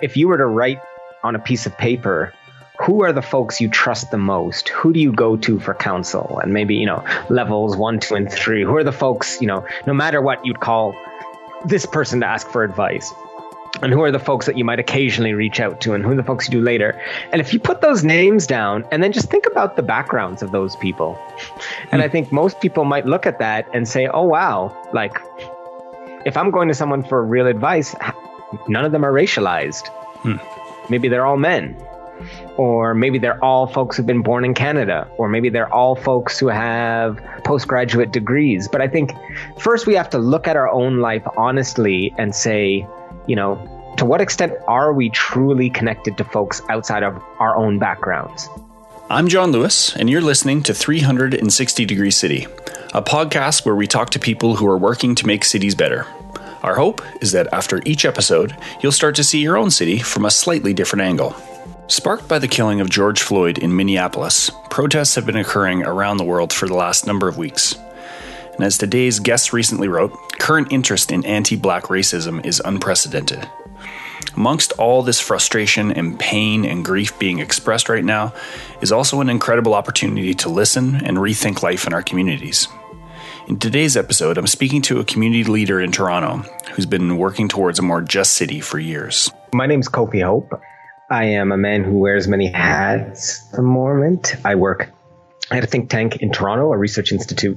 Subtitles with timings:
[0.00, 0.80] if you were to write
[1.22, 2.32] on a piece of paper
[2.80, 4.68] who are the folks you trust the most?
[4.68, 6.38] Who do you go to for counsel?
[6.40, 8.62] And maybe, you know, levels one, two, and three.
[8.62, 10.94] Who are the folks, you know, no matter what you'd call
[11.64, 13.12] this person to ask for advice?
[13.82, 16.16] And who are the folks that you might occasionally reach out to, and who are
[16.16, 17.00] the folks you do later?
[17.32, 20.52] And if you put those names down and then just think about the backgrounds of
[20.52, 21.18] those people,
[21.92, 25.20] and I think most people might look at that and say, oh, wow, like
[26.24, 27.94] if I'm going to someone for real advice,
[28.68, 29.90] none of them are racialized.
[30.22, 30.36] Hmm.
[30.90, 31.76] Maybe they're all men
[32.56, 36.38] or maybe they're all folks who've been born in Canada, or maybe they're all folks
[36.38, 38.68] who have postgraduate degrees.
[38.68, 39.12] But I think
[39.58, 42.86] first we have to look at our own life honestly and say,
[43.26, 47.78] you know, to what extent are we truly connected to folks outside of our own
[47.78, 48.48] backgrounds?
[49.10, 52.46] I'm John Lewis, and you're listening to 360 Degree City,
[52.92, 56.06] a podcast where we talk to people who are working to make cities better.
[56.62, 60.24] Our hope is that after each episode, you'll start to see your own city from
[60.24, 61.36] a slightly different angle.
[61.86, 66.24] Sparked by the killing of George Floyd in Minneapolis, protests have been occurring around the
[66.24, 67.76] world for the last number of weeks.
[68.54, 73.48] And as today's guest recently wrote, current interest in anti black racism is unprecedented.
[74.36, 78.34] Amongst all this frustration and pain and grief being expressed right now
[78.80, 82.68] is also an incredible opportunity to listen and rethink life in our communities.
[83.48, 87.78] In today's episode, I'm speaking to a community leader in Toronto who's been working towards
[87.78, 89.30] a more just city for years.
[89.54, 90.60] My name is Kofi Hope.
[91.10, 94.34] I am a man who wears many hats at the moment.
[94.44, 94.90] I work
[95.50, 97.56] at a think tank in Toronto, a research institute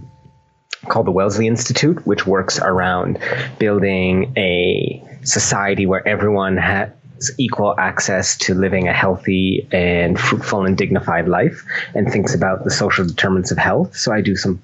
[0.88, 3.20] called the Wellesley Institute, which works around
[3.60, 6.94] building a society where everyone has
[7.38, 12.72] equal access to living a healthy and fruitful and dignified life and thinks about the
[12.72, 13.94] social determinants of health.
[13.94, 14.64] So I do some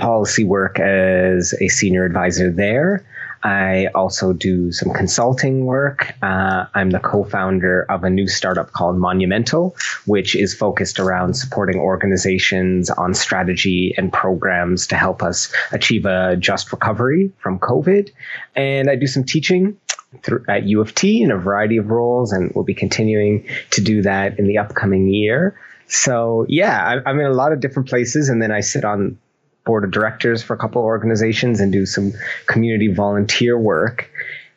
[0.00, 3.04] policy work as a senior advisor there.
[3.42, 6.12] I also do some consulting work.
[6.22, 9.76] Uh, I'm the co founder of a new startup called Monumental,
[10.06, 16.36] which is focused around supporting organizations on strategy and programs to help us achieve a
[16.36, 18.10] just recovery from COVID.
[18.56, 19.76] And I do some teaching
[20.22, 23.80] through, at U of T in a variety of roles, and we'll be continuing to
[23.80, 25.58] do that in the upcoming year.
[25.86, 29.18] So, yeah, I, I'm in a lot of different places, and then I sit on
[29.68, 32.14] board of directors for a couple organizations and do some
[32.46, 34.10] community volunteer work.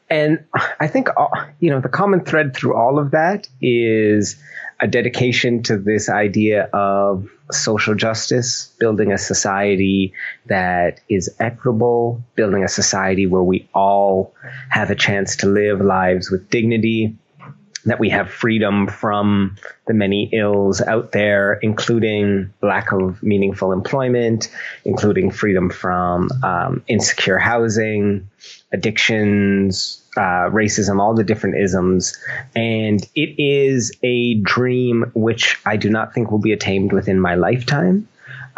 [0.09, 0.45] And
[0.79, 1.27] I think, uh,
[1.59, 4.41] you know, the common thread through all of that is
[4.79, 10.13] a dedication to this idea of social justice, building a society
[10.45, 14.33] that is equitable, building a society where we all
[14.69, 17.17] have a chance to live lives with dignity,
[17.85, 19.55] that we have freedom from
[19.87, 24.49] the many ills out there, including lack of meaningful employment,
[24.85, 28.29] including freedom from um, insecure housing,
[28.71, 32.17] addictions, uh, racism, all the different isms.
[32.55, 37.35] And it is a dream which I do not think will be attained within my
[37.35, 38.07] lifetime.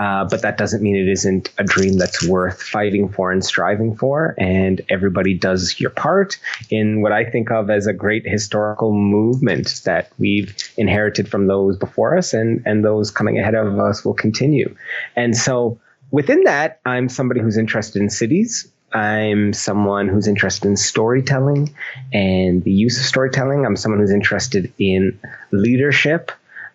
[0.03, 3.95] Uh, but that doesn't mean it isn't a dream that's worth fighting for and striving
[3.95, 4.35] for.
[4.37, 6.37] And everybody does your part
[6.69, 11.77] in what I think of as a great historical movement that we've inherited from those
[11.77, 14.75] before us, and and those coming ahead of us will continue.
[15.15, 15.79] And so
[16.11, 18.67] within that, I'm somebody who's interested in cities.
[18.91, 21.73] I'm someone who's interested in storytelling
[22.11, 23.65] and the use of storytelling.
[23.65, 25.17] I'm someone who's interested in
[25.51, 26.29] leadership.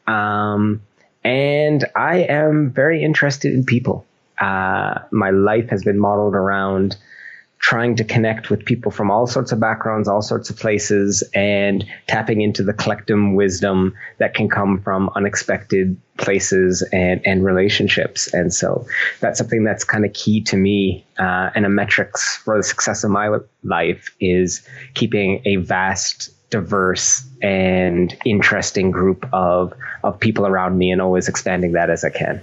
[0.06, 0.80] Um,
[1.28, 4.06] and I am very interested in people.
[4.38, 6.96] Uh, my life has been modeled around
[7.58, 11.84] trying to connect with people from all sorts of backgrounds, all sorts of places, and
[12.06, 18.32] tapping into the collective wisdom that can come from unexpected places and, and relationships.
[18.32, 18.86] And so
[19.20, 21.04] that's something that's kind of key to me.
[21.18, 27.27] Uh, and a metrics for the success of my life is keeping a vast diverse
[27.42, 29.72] and interesting group of
[30.04, 32.40] of people around me and always expanding that as I can.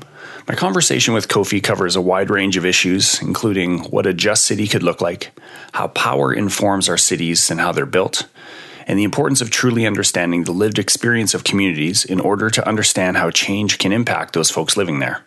[0.47, 4.67] My conversation with Kofi covers a wide range of issues including what a just city
[4.67, 5.31] could look like,
[5.73, 8.27] how power informs our cities and how they're built,
[8.87, 13.17] and the importance of truly understanding the lived experience of communities in order to understand
[13.17, 15.23] how change can impact those folks living there.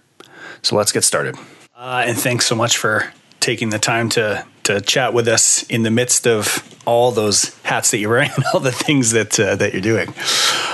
[0.63, 1.37] So let's get started.
[1.75, 5.83] Uh, and thanks so much for taking the time to to chat with us in
[5.83, 9.57] the midst of all those hats that you're wearing and all the things that uh,
[9.57, 10.13] that you're doing.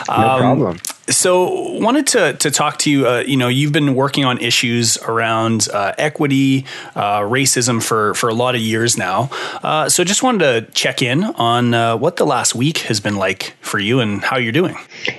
[0.09, 0.79] No um, problem.
[1.09, 3.07] So, wanted to to talk to you.
[3.07, 6.65] Uh, you know, you've been working on issues around uh, equity,
[6.95, 9.29] uh, racism for for a lot of years now.
[9.63, 13.17] Uh, so, just wanted to check in on uh, what the last week has been
[13.17, 14.77] like for you and how you're doing.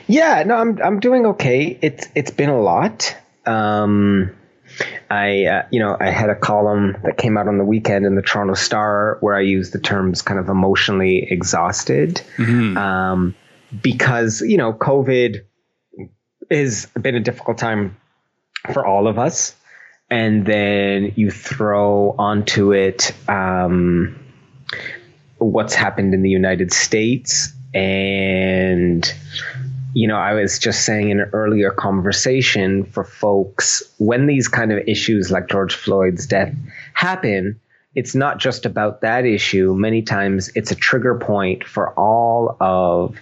[0.07, 1.77] Yeah, no, I'm I'm doing okay.
[1.81, 3.15] It's it's been a lot.
[3.45, 4.35] Um,
[5.09, 8.15] I, uh, you know, I had a column that came out on the weekend in
[8.15, 12.21] the Toronto Star where I used the terms kind of emotionally exhausted.
[12.37, 12.77] Mm-hmm.
[12.77, 13.35] Um,
[13.81, 15.43] because, you know, COVID
[16.51, 17.97] has been a difficult time
[18.73, 19.55] for all of us.
[20.09, 24.23] And then you throw onto it um,
[25.39, 27.51] what's happened in the United States.
[27.73, 29.11] And,
[29.95, 34.73] you know, I was just saying in an earlier conversation for folks, when these kind
[34.73, 36.53] of issues like George Floyd's death
[36.93, 37.57] happen,
[37.95, 39.73] it's not just about that issue.
[39.73, 43.15] Many times it's a trigger point for all of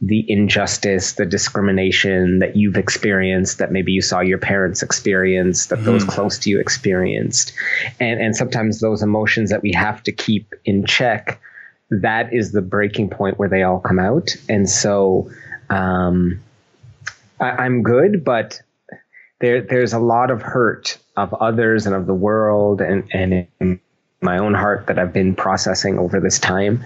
[0.00, 5.80] the injustice, the discrimination that you've experienced, that maybe you saw your parents experience, that
[5.80, 5.84] mm.
[5.86, 7.52] those close to you experienced.
[7.98, 11.40] And, and sometimes those emotions that we have to keep in check,
[11.90, 14.36] that is the breaking point where they all come out.
[14.48, 15.28] And so
[15.70, 16.40] um,
[17.40, 18.60] I, I'm good, but
[19.40, 23.80] there, there's a lot of hurt of others and of the world and, and in
[24.20, 26.84] my own heart that I've been processing over this time.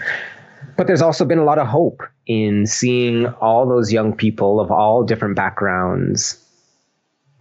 [0.76, 4.70] But there's also been a lot of hope in seeing all those young people of
[4.70, 6.44] all different backgrounds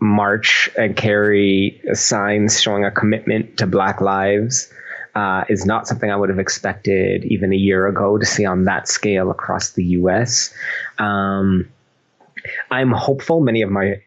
[0.01, 4.71] march and carry signs showing a commitment to Black lives.
[5.15, 8.65] Uh, is not something I would have expected even a year ago to see on
[8.65, 10.53] that scale across the US.
[10.99, 11.67] Um,
[12.69, 13.41] I'm hopeful.
[13.41, 14.01] Many of my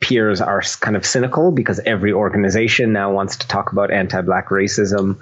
[0.00, 4.48] peers are kind of cynical because every organization now wants to talk about anti Black
[4.48, 5.18] racism,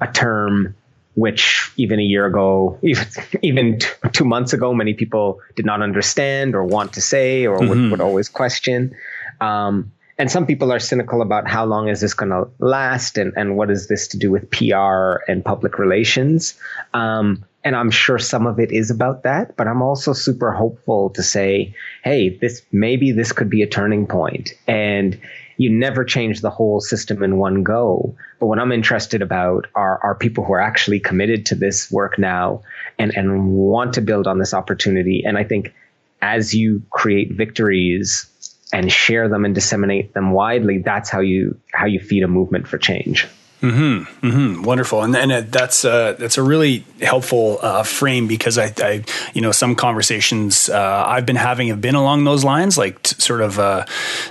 [0.00, 0.74] a term
[1.14, 3.06] which even a year ago, even,
[3.42, 3.78] even
[4.12, 7.68] two months ago, many people did not understand or want to say or mm-hmm.
[7.68, 8.94] would, would, always question.
[9.40, 13.32] Um, and some people are cynical about how long is this going to last and,
[13.36, 16.54] and what is this to do with PR and public relations.
[16.94, 21.10] Um, and I'm sure some of it is about that, but I'm also super hopeful
[21.10, 24.52] to say, hey, this maybe this could be a turning point.
[24.66, 25.20] And
[25.58, 28.14] you never change the whole system in one go.
[28.38, 32.18] But what I'm interested about are, are people who are actually committed to this work
[32.18, 32.62] now
[32.98, 35.24] and, and want to build on this opportunity.
[35.26, 35.74] And I think
[36.22, 38.26] as you create victories
[38.72, 42.66] and share them and disseminate them widely, that's how you how you feed a movement
[42.66, 43.26] for change.
[43.62, 48.70] Mm-hmm, mm-hmm, wonderful, and and that's uh, that's a really helpful uh, frame because I,
[48.76, 49.02] I,
[49.32, 53.16] you know, some conversations uh, I've been having have been along those lines, like t-
[53.18, 53.86] sort of, uh,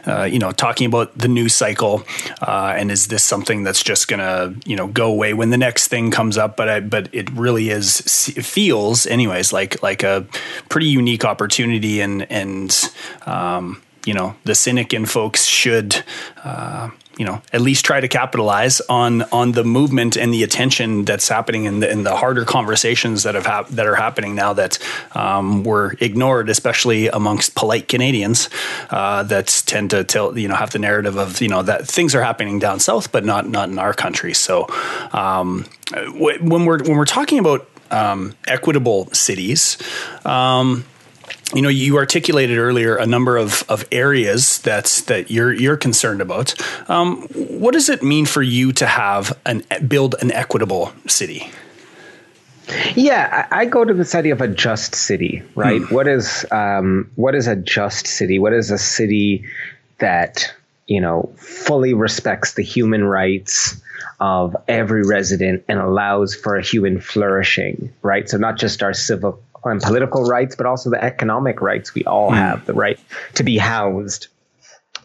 [0.06, 2.04] uh, you know, talking about the news cycle,
[2.40, 5.88] uh, and is this something that's just gonna, you know, go away when the next
[5.88, 6.56] thing comes up?
[6.56, 10.28] But I, but it really is it feels, anyways, like like a
[10.70, 12.92] pretty unique opportunity, and and
[13.26, 16.04] um, you know, the cynic in folks should
[17.18, 21.28] you know at least try to capitalize on on the movement and the attention that's
[21.28, 24.80] happening in the, in the harder conversations that have hap- that are happening now that
[25.14, 28.50] um, were ignored, especially amongst polite Canadians
[28.90, 32.14] uh, that tend to tell you know have the narrative of you know that things
[32.16, 34.34] are happening down south, but not not in our country.
[34.34, 34.68] So
[35.14, 35.66] um,
[36.14, 39.78] when we're when we're talking about um, equitable cities.
[40.26, 40.86] Um,
[41.54, 46.22] you know you articulated earlier a number of, of areas that's that you're you're concerned
[46.22, 46.56] about.
[46.90, 51.52] Um, what does it mean for you to have an build an equitable city?
[52.96, 55.82] Yeah i, go to this idea of a just city right?
[55.82, 55.94] Hmm.
[55.94, 58.40] what is um, what is a just city?
[58.40, 59.46] What is a city
[60.00, 60.52] that
[60.88, 63.80] you know fully respects the human rights
[64.20, 68.28] of every resident and allows for a human flourishing right?
[68.28, 72.32] So not just our civil on political rights, but also the economic rights we all
[72.32, 72.36] mm.
[72.36, 73.00] have the right
[73.34, 74.28] to be housed,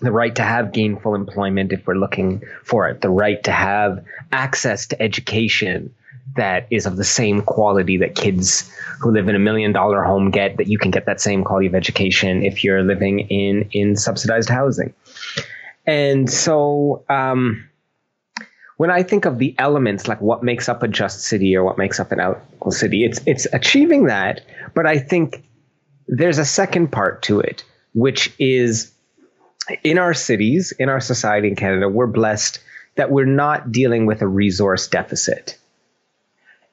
[0.00, 4.04] the right to have gainful employment if we're looking for it, the right to have
[4.32, 5.92] access to education
[6.36, 10.30] that is of the same quality that kids who live in a million dollar home
[10.30, 13.96] get, that you can get that same quality of education if you're living in, in
[13.96, 14.94] subsidized housing.
[15.86, 17.68] And so, um,
[18.80, 21.76] when I think of the elements, like what makes up a just city or what
[21.76, 24.40] makes up an equal city, it's it's achieving that.
[24.72, 25.44] But I think
[26.08, 28.90] there's a second part to it, which is
[29.84, 32.58] in our cities, in our society in Canada, we're blessed
[32.94, 35.58] that we're not dealing with a resource deficit.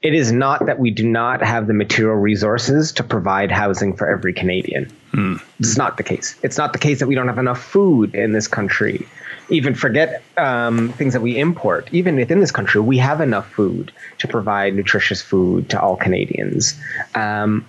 [0.01, 4.09] It is not that we do not have the material resources to provide housing for
[4.09, 4.89] every Canadian.
[5.11, 5.41] Mm.
[5.59, 6.39] It's not the case.
[6.41, 9.05] It's not the case that we don't have enough food in this country
[9.49, 11.89] even forget um, things that we import.
[11.91, 16.79] Even within this country, we have enough food to provide nutritious food to all Canadians.
[17.15, 17.65] Um,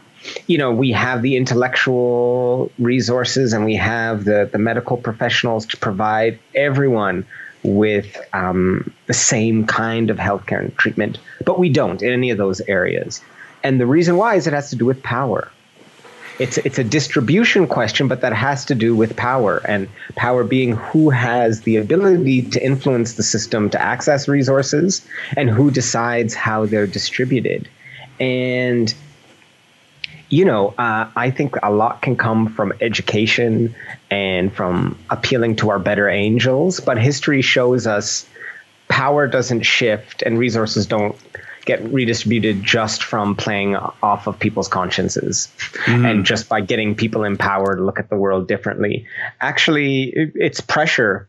[0.47, 5.77] you know, we have the intellectual resources and we have the, the medical professionals to
[5.77, 7.27] provide everyone
[7.63, 12.39] with um, the same kind of healthcare and treatment, but we don't in any of
[12.39, 13.21] those areas.
[13.63, 15.51] And the reason why is it has to do with power
[16.39, 20.73] it's it's a distribution question, but that has to do with power and power being
[20.73, 26.67] who has the ability to influence the system to access resources and who decides how
[26.67, 27.69] they're distributed.
[28.21, 28.93] And
[30.31, 33.75] you know, uh, I think a lot can come from education
[34.11, 38.29] and from appealing to our better angels, but history shows us
[38.89, 41.17] power doesn't shift and resources don't
[41.69, 46.07] get redistributed just from playing off of people's consciences mm-hmm.
[46.07, 49.07] and just by getting people in power to look at the world differently.
[49.43, 51.29] Actually, it's pressure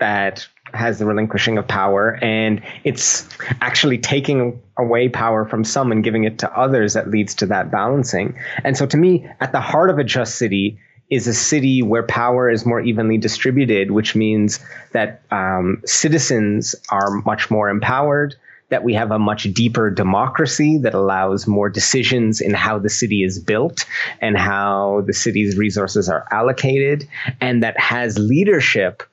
[0.00, 3.28] that has the relinquishing of power and it's
[3.60, 7.70] actually taking away power from some and giving it to others that leads to that
[7.70, 8.36] balancing.
[8.64, 10.80] And so to me, at the heart of a just city
[11.10, 14.58] is a city where power is more evenly distributed, which means
[14.90, 18.34] that um, citizens are much more empowered,
[18.74, 23.22] that we have a much deeper democracy that allows more decisions in how the city
[23.22, 23.84] is built
[24.20, 27.06] and how the city's resources are allocated,
[27.40, 29.04] and that has leadership.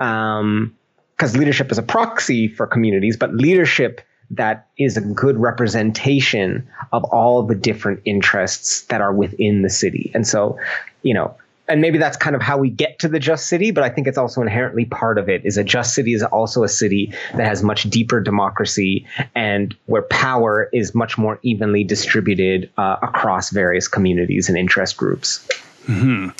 [0.00, 0.76] Um,
[1.16, 7.04] because leadership is a proxy for communities, but leadership that is a good representation of
[7.04, 10.10] all the different interests that are within the city.
[10.12, 10.58] And so,
[11.02, 11.36] you know,
[11.68, 14.06] and maybe that's kind of how we get to the just city but i think
[14.06, 17.46] it's also inherently part of it is a just city is also a city that
[17.46, 23.88] has much deeper democracy and where power is much more evenly distributed uh, across various
[23.88, 25.46] communities and interest groups.
[25.86, 26.30] Mm-hmm.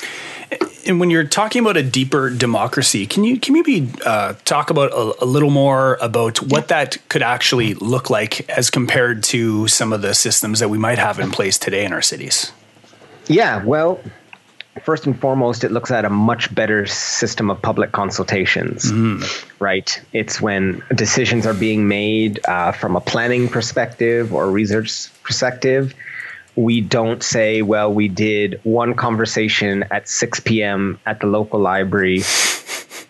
[0.89, 4.91] and when you're talking about a deeper democracy can you can maybe uh, talk about
[4.91, 9.93] a, a, little more about what that could actually look like as compared to some
[9.93, 12.51] of the systems that we might have in place today in our cities?
[13.27, 13.99] Yeah well
[14.81, 19.45] first and foremost, it looks at a much better system of public consultations, mm.
[19.59, 20.01] right?
[20.13, 25.93] It's when decisions are being made uh, from a planning perspective or research perspective.
[26.55, 30.99] We don't say, well, we did one conversation at 6 p.m.
[31.05, 32.23] at the local library,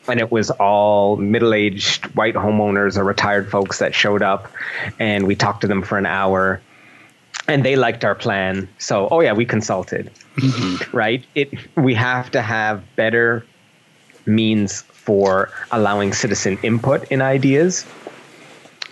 [0.08, 4.52] and it was all middle aged white homeowners or retired folks that showed up,
[5.00, 6.62] and we talked to them for an hour
[7.48, 8.68] and they liked our plan.
[8.78, 10.96] So, oh yeah, we consulted, mm-hmm.
[10.96, 11.26] right?
[11.36, 13.46] It we have to have better
[14.26, 17.86] means for allowing citizen input in ideas.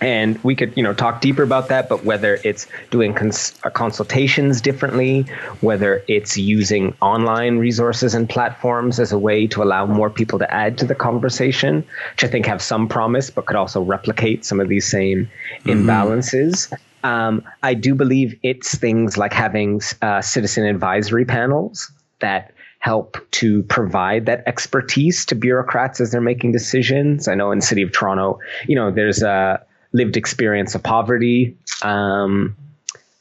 [0.01, 1.87] And we could, you know, talk deeper about that.
[1.87, 5.21] But whether it's doing cons- uh, consultations differently,
[5.61, 10.53] whether it's using online resources and platforms as a way to allow more people to
[10.53, 14.59] add to the conversation, which I think have some promise, but could also replicate some
[14.59, 15.29] of these same
[15.59, 15.69] mm-hmm.
[15.69, 16.73] imbalances.
[17.03, 23.63] Um, I do believe it's things like having uh, citizen advisory panels that help to
[23.63, 27.27] provide that expertise to bureaucrats as they're making decisions.
[27.27, 31.57] I know in the city of Toronto, you know, there's a lived experience of poverty
[31.81, 32.55] um,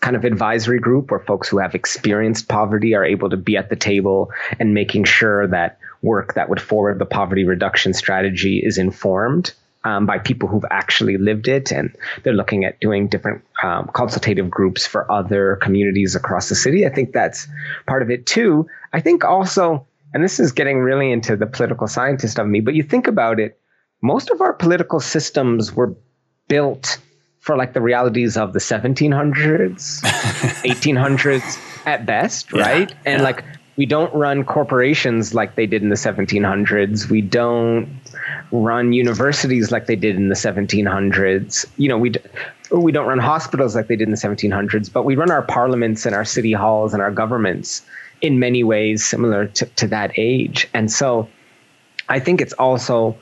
[0.00, 3.70] kind of advisory group where folks who have experienced poverty are able to be at
[3.70, 8.78] the table and making sure that work that would forward the poverty reduction strategy is
[8.78, 13.90] informed um, by people who've actually lived it, and they're looking at doing different um,
[13.94, 16.86] consultative groups for other communities across the city.
[16.86, 17.48] I think that's
[17.86, 18.66] part of it too.
[18.92, 22.74] I think also, and this is getting really into the political scientist of me, but
[22.74, 23.58] you think about it,
[24.02, 25.94] most of our political systems were
[26.48, 26.98] built
[27.40, 32.94] for like the realities of the 1700s, 1800s at best, right?
[33.04, 33.24] And yeah.
[33.24, 33.44] like
[33.82, 37.10] we don't run corporations like they did in the 1700s.
[37.10, 37.88] We don't
[38.52, 41.66] run universities like they did in the 1700s.
[41.78, 42.20] You know, we d-
[42.70, 46.06] we don't run hospitals like they did in the 1700s, but we run our parliaments
[46.06, 47.82] and our city halls and our governments
[48.20, 50.68] in many ways similar to, to that age.
[50.72, 51.28] And so,
[52.08, 53.18] I think it's also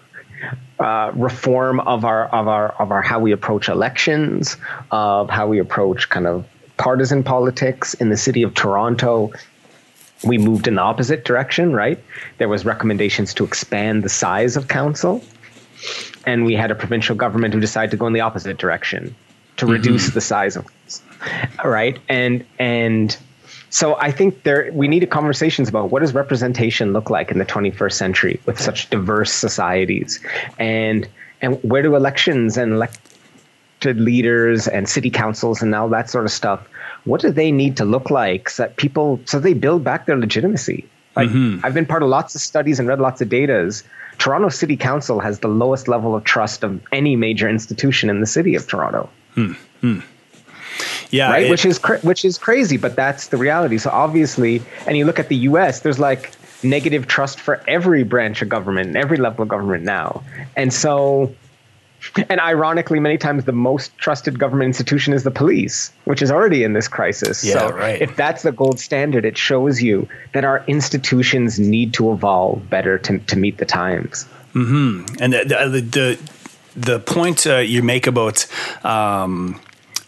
[0.79, 4.59] uh, reform of our of our of our how we approach elections,
[4.91, 6.45] of how we approach kind of
[6.77, 9.33] partisan politics in the city of Toronto
[10.25, 11.99] we moved in the opposite direction, right?
[12.39, 15.23] There was recommendations to expand the size of council,
[16.27, 19.15] and we had a provincial government who decided to go in the opposite direction
[19.57, 19.73] to mm-hmm.
[19.73, 21.05] reduce the size of council.
[21.65, 23.19] right and and
[23.71, 27.47] so I think there we need conversations about what does representation look like in the
[27.47, 30.21] 21st century with such diverse societies,
[30.59, 31.09] and
[31.41, 32.79] and where do elections and
[33.83, 36.61] elected leaders and city councils and all that sort of stuff
[37.05, 40.19] what do they need to look like so that people so they build back their
[40.19, 40.87] legitimacy?
[41.17, 41.65] Like mm-hmm.
[41.65, 43.85] i've been part of lots of studies and read lots of datas.
[44.19, 48.27] Toronto city council has the lowest level of trust of any major institution in the
[48.27, 49.09] city of toronto.
[49.37, 50.01] Mm-hmm.
[51.11, 51.45] yeah right?
[51.45, 53.79] it, which is cra- which is crazy but that's the reality.
[53.79, 56.33] So obviously and you look at the us there's like
[56.63, 60.23] negative trust for every branch of government and every level of government now.
[60.55, 61.35] And so
[62.29, 66.65] and ironically, many times the most trusted government institution is the police, which is already
[66.65, 67.45] in this crisis.
[67.45, 68.01] Yeah, so right.
[68.01, 72.99] if that's the gold standard, it shows you that our institutions need to evolve better
[72.99, 74.27] to, to meet the times.
[74.55, 75.23] Mm-hmm.
[75.23, 76.19] And the, the, the,
[76.77, 78.47] the point uh, you make about
[78.85, 79.61] um,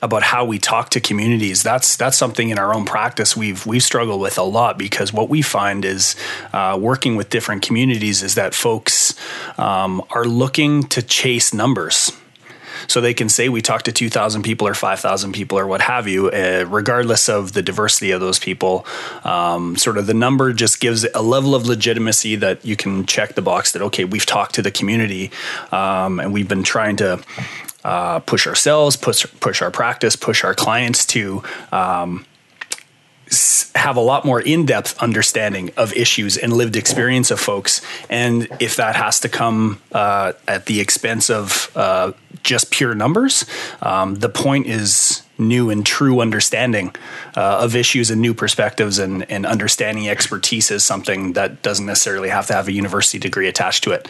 [0.03, 1.63] about how we talk to communities.
[1.63, 5.29] That's that's something in our own practice we've we've struggled with a lot because what
[5.29, 6.17] we find is
[6.53, 9.15] uh, working with different communities is that folks
[9.59, 12.13] um, are looking to chase numbers
[12.87, 16.09] so they can say we talked to 2,000 people or 5,000 people or what have
[16.09, 18.87] you, uh, regardless of the diversity of those people.
[19.25, 23.35] Um, sort of the number just gives a level of legitimacy that you can check
[23.35, 25.31] the box that, okay, we've talked to the community
[25.71, 27.23] um, and we've been trying to.
[27.85, 32.25] Uh, push ourselves, push push our practice, push our clients to um,
[33.75, 37.81] have a lot more in-depth understanding of issues and lived experience of folks.
[38.11, 42.13] And if that has to come uh, at the expense of uh,
[42.43, 43.45] just pure numbers
[43.81, 46.95] um, the point is new and true understanding
[47.37, 52.29] uh, of issues and new perspectives and, and understanding expertise is something that doesn't necessarily
[52.29, 54.09] have to have a university degree attached to it.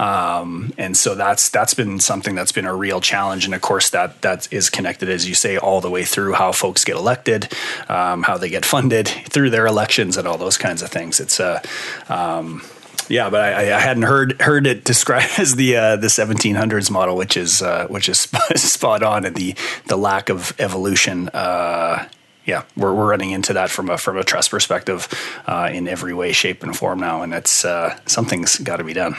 [0.00, 3.44] Um, and so that's that's been something that's been a real challenge.
[3.44, 6.52] And of course, that that is connected, as you say, all the way through how
[6.52, 7.52] folks get elected,
[7.88, 11.20] um, how they get funded through their elections, and all those kinds of things.
[11.20, 11.62] It's a
[12.08, 12.62] uh, um,
[13.08, 17.16] yeah, but I, I, hadn't heard heard it described as the uh, the 1700s model,
[17.16, 18.20] which is uh, which is
[18.56, 19.54] spot on, and the
[19.86, 21.28] the lack of evolution.
[21.28, 22.08] Uh,
[22.46, 25.08] yeah, we're, we're running into that from a from a trust perspective
[25.46, 28.92] uh, in every way, shape, and form now, and it's uh, something's got to be
[28.92, 29.16] done.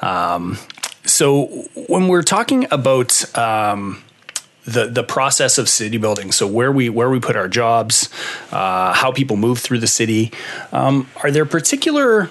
[0.00, 0.58] Um,
[1.04, 1.46] so
[1.88, 4.02] when we're talking about um,
[4.64, 6.32] the the process of city building.
[6.32, 8.08] So where we where we put our jobs,
[8.50, 10.32] uh, how people move through the city.
[10.72, 12.30] Um, are there particular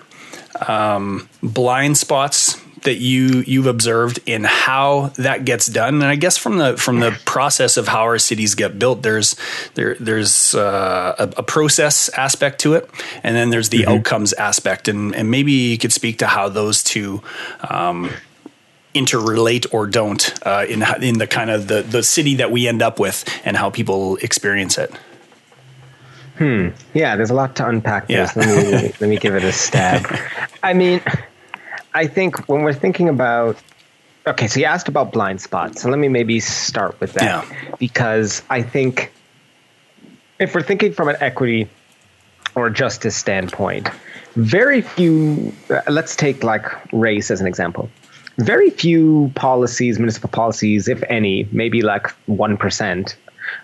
[0.67, 5.95] um, blind spots that you you've observed in how that gets done?
[5.95, 9.35] And I guess from the from the process of how our cities get built, there's
[9.75, 12.89] there there's uh, a, a, process aspect to it,
[13.23, 13.91] and then there's the mm-hmm.
[13.91, 14.87] outcomes aspect.
[14.87, 17.21] And and maybe you could speak to how those two.
[17.69, 18.09] Um,
[18.93, 22.81] interrelate or don't uh, in in the kind of the the city that we end
[22.81, 24.91] up with and how people experience it.
[26.37, 26.69] Hmm.
[26.93, 28.09] Yeah, there's a lot to unpack.
[28.09, 28.31] Yeah.
[28.35, 30.07] Let me let me give it a stab.
[30.63, 31.01] I mean,
[31.93, 33.57] I think when we're thinking about
[34.27, 37.75] okay, so you asked about blind spots, so let me maybe start with that yeah.
[37.79, 39.11] because I think
[40.39, 41.69] if we're thinking from an equity
[42.55, 43.89] or justice standpoint,
[44.35, 45.53] very few.
[45.69, 47.89] Uh, let's take like race as an example
[48.37, 53.15] very few policies, municipal policies, if any, maybe like 1%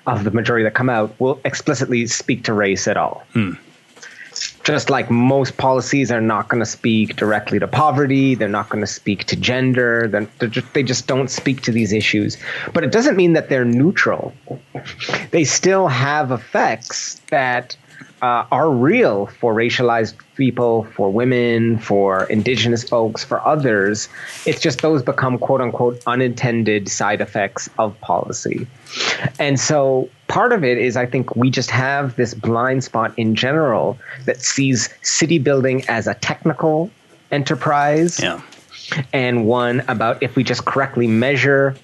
[0.05, 3.23] of the majority that come out, will explicitly speak to race at all.
[3.33, 3.53] Hmm.
[4.67, 8.81] Just like most policies are not going to speak directly to poverty, they're not going
[8.81, 12.35] to speak to gender, they're, just, they just don't speak to these issues.
[12.73, 14.33] But it doesn't mean that they're neutral.
[15.31, 17.77] They still have effects that
[18.21, 24.09] uh, are real for racialized people, for women, for indigenous folks, for others.
[24.45, 28.67] It's just those become quote unquote unintended side effects of policy.
[29.39, 33.35] And so part of it is I think we just have this blind spot in
[33.35, 36.89] general that sees city building as a technical
[37.31, 38.19] enterprise.
[38.19, 38.41] Yeah
[39.13, 41.75] and one about if we just correctly measure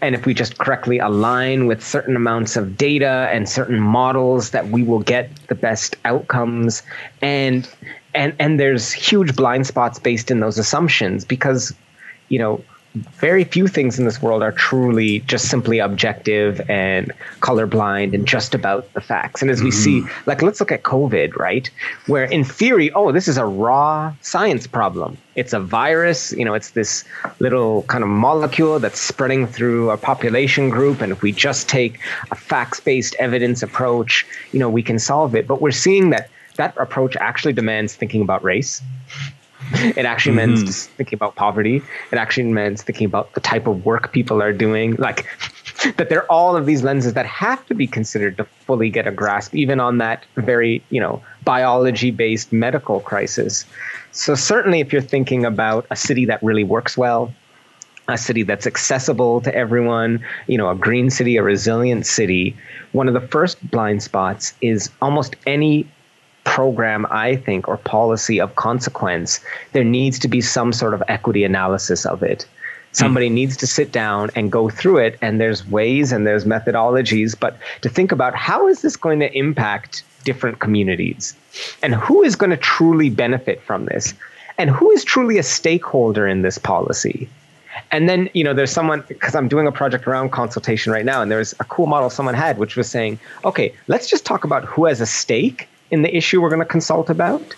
[0.00, 4.68] and if we just correctly align with certain amounts of data and certain models that
[4.68, 6.82] we will get the best outcomes
[7.22, 7.68] and
[8.14, 11.74] and and there's huge blind spots based in those assumptions because
[12.28, 12.62] you know
[12.96, 18.54] very few things in this world are truly just simply objective and colorblind and just
[18.54, 19.42] about the facts.
[19.42, 20.06] And as we mm-hmm.
[20.06, 21.70] see, like, let's look at COVID, right?
[22.06, 25.18] Where in theory, oh, this is a raw science problem.
[25.34, 27.04] It's a virus, you know, it's this
[27.38, 31.00] little kind of molecule that's spreading through a population group.
[31.00, 35.34] And if we just take a facts based evidence approach, you know, we can solve
[35.34, 35.46] it.
[35.46, 38.80] But we're seeing that that approach actually demands thinking about race
[39.72, 40.54] it actually mm-hmm.
[40.54, 41.82] means thinking about poverty.
[42.12, 44.94] It actually means thinking about the type of work people are doing.
[44.96, 45.26] Like
[45.96, 49.06] that there are all of these lenses that have to be considered to fully get
[49.06, 53.64] a grasp, even on that very, you know, biology based medical crisis.
[54.12, 57.32] So certainly if you're thinking about a city that really works well,
[58.08, 62.56] a city that's accessible to everyone, you know, a green city, a resilient city,
[62.92, 65.86] one of the first blind spots is almost any
[66.46, 69.40] program, I think, or policy of consequence,
[69.72, 72.46] there needs to be some sort of equity analysis of it.
[72.92, 73.32] Somebody mm.
[73.32, 77.58] needs to sit down and go through it, and there's ways and there's methodologies, but
[77.82, 81.36] to think about how is this going to impact different communities?
[81.82, 84.14] And who is going to truly benefit from this?
[84.56, 87.28] And who is truly a stakeholder in this policy?
[87.90, 91.20] And then, you know, there's someone, because I'm doing a project around consultation right now,
[91.20, 94.64] and there's a cool model someone had, which was saying, okay, let's just talk about
[94.64, 97.54] who has a stake in the issue we're going to consult about.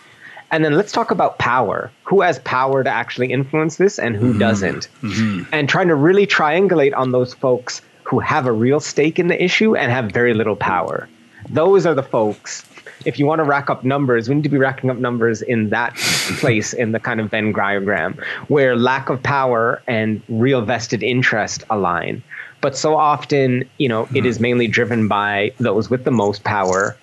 [0.50, 1.90] And then let's talk about power.
[2.04, 4.38] Who has power to actually influence this and who mm-hmm.
[4.38, 4.88] doesn't?
[5.02, 5.42] Mm-hmm.
[5.52, 9.42] And trying to really triangulate on those folks who have a real stake in the
[9.42, 11.08] issue and have very little power.
[11.50, 12.64] Those are the folks.
[13.04, 15.68] If you want to rack up numbers, we need to be racking up numbers in
[15.70, 15.94] that
[16.40, 18.14] place in the kind of Venn diagram
[18.48, 22.22] where lack of power and real vested interest align.
[22.60, 24.16] But so often, you know, mm-hmm.
[24.16, 26.96] it is mainly driven by those with the most power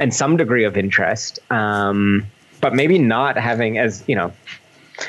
[0.00, 2.26] and some degree of interest, um,
[2.60, 4.32] but maybe not having as you know.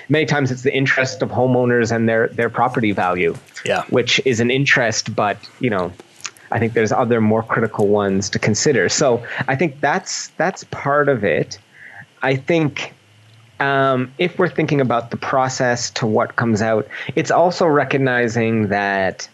[0.08, 4.40] Many times it's the interest of homeowners and their their property value, yeah, which is
[4.40, 5.92] an interest, but you know,
[6.52, 8.88] I think there's other more critical ones to consider.
[8.90, 11.58] So I think that's that's part of it.
[12.22, 12.94] I think
[13.60, 19.28] um, if we're thinking about the process to what comes out, it's also recognizing that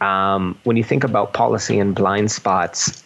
[0.00, 3.02] um, when you think about policy and blind spots,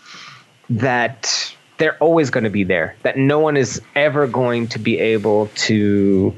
[0.69, 4.99] that they're always going to be there, that no one is ever going to be
[4.99, 6.33] able to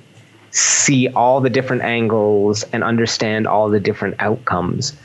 [0.53, 4.97] see all the different angles and understand all the different outcomes.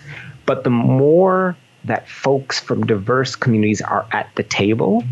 [0.46, 5.04] But the more that folks from diverse communities are at the table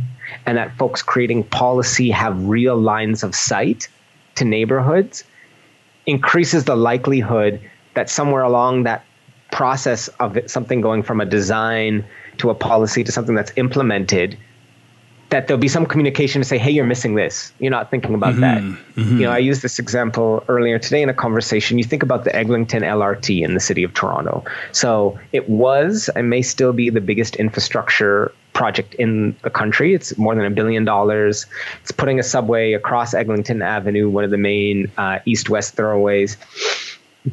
[0.46, 3.88] and that folks creating policy have real lines of sight
[4.36, 5.24] to neighborhoods
[6.06, 7.60] increases the likelihood
[7.96, 9.04] that somewhere along that
[9.52, 12.06] process of something going from a design
[12.38, 14.38] to a policy to something that's implemented
[15.36, 17.52] that there'll be some communication to say, hey, you're missing this.
[17.60, 18.62] You're not thinking about mm-hmm, that.
[18.62, 19.18] Mm-hmm.
[19.18, 21.78] You know, I used this example earlier today in a conversation.
[21.78, 24.46] You think about the Eglinton LRT in the city of Toronto.
[24.72, 29.94] So it was and may still be the biggest infrastructure project in the country.
[29.94, 31.46] It's more than a billion dollars.
[31.82, 36.38] It's putting a subway across Eglinton Avenue, one of the main uh, east west thoroughways.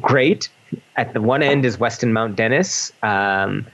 [0.01, 0.49] Great
[0.95, 2.91] at the one end is Weston Mount Dennis.
[3.01, 3.65] Um,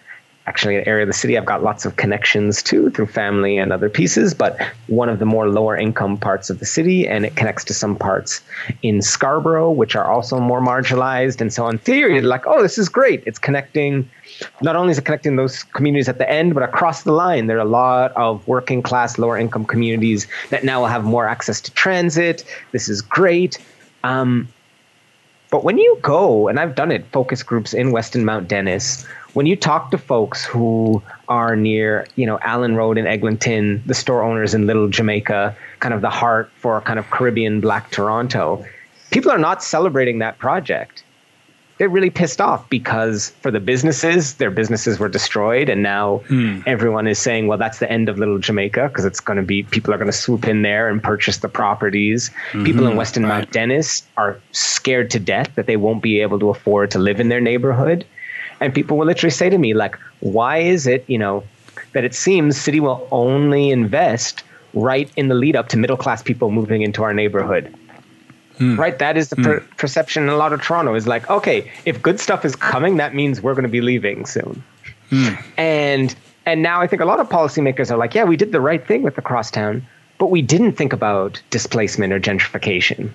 [0.49, 3.71] actually, an area of the city I've got lots of connections to through family and
[3.71, 7.35] other pieces, but one of the more lower income parts of the city, and it
[7.35, 8.41] connects to some parts
[8.81, 11.39] in Scarborough, which are also more marginalized.
[11.39, 13.21] And so, in theory, like, oh, this is great.
[13.27, 14.09] It's connecting.
[14.63, 17.57] Not only is it connecting those communities at the end, but across the line, there
[17.57, 21.61] are a lot of working class, lower income communities that now will have more access
[21.61, 22.43] to transit.
[22.71, 23.59] This is great.
[24.03, 24.47] Um,
[25.51, 29.45] but when you go, and I've done it, focus groups in Weston Mount Dennis, when
[29.45, 34.23] you talk to folks who are near, you know, Allen Road in Eglinton, the store
[34.23, 38.63] owners in Little Jamaica, kind of the heart for kind of Caribbean Black Toronto,
[39.11, 41.03] people are not celebrating that project
[41.79, 46.59] they're really pissed off because for the businesses, their businesses were destroyed, and now hmm.
[46.65, 49.63] everyone is saying, "Well, that's the end of Little Jamaica," because it's going to be
[49.63, 52.29] people are going to swoop in there and purchase the properties.
[52.29, 53.39] Mm-hmm, people in Weston right.
[53.39, 57.21] Mount Dennis are scared to death that they won't be able to afford to live
[57.21, 58.05] in their neighborhood,
[58.59, 61.43] and people will literally say to me, like, "Why is it, you know,
[61.93, 64.43] that it seems city will only invest?"
[64.75, 67.73] Right in the lead up to middle class people moving into our neighborhood
[68.59, 68.77] Mm.
[68.77, 68.99] Right?
[68.99, 69.77] That is the per- mm.
[69.77, 73.15] perception in a lot of Toronto is like, okay, if good stuff is coming, that
[73.15, 74.63] means we're going to be leaving soon.
[75.11, 75.43] Mm.
[75.57, 78.61] And and now I think a lot of policymakers are like, yeah, we did the
[78.61, 79.85] right thing with the crosstown,
[80.17, 83.11] but we didn't think about displacement or gentrification.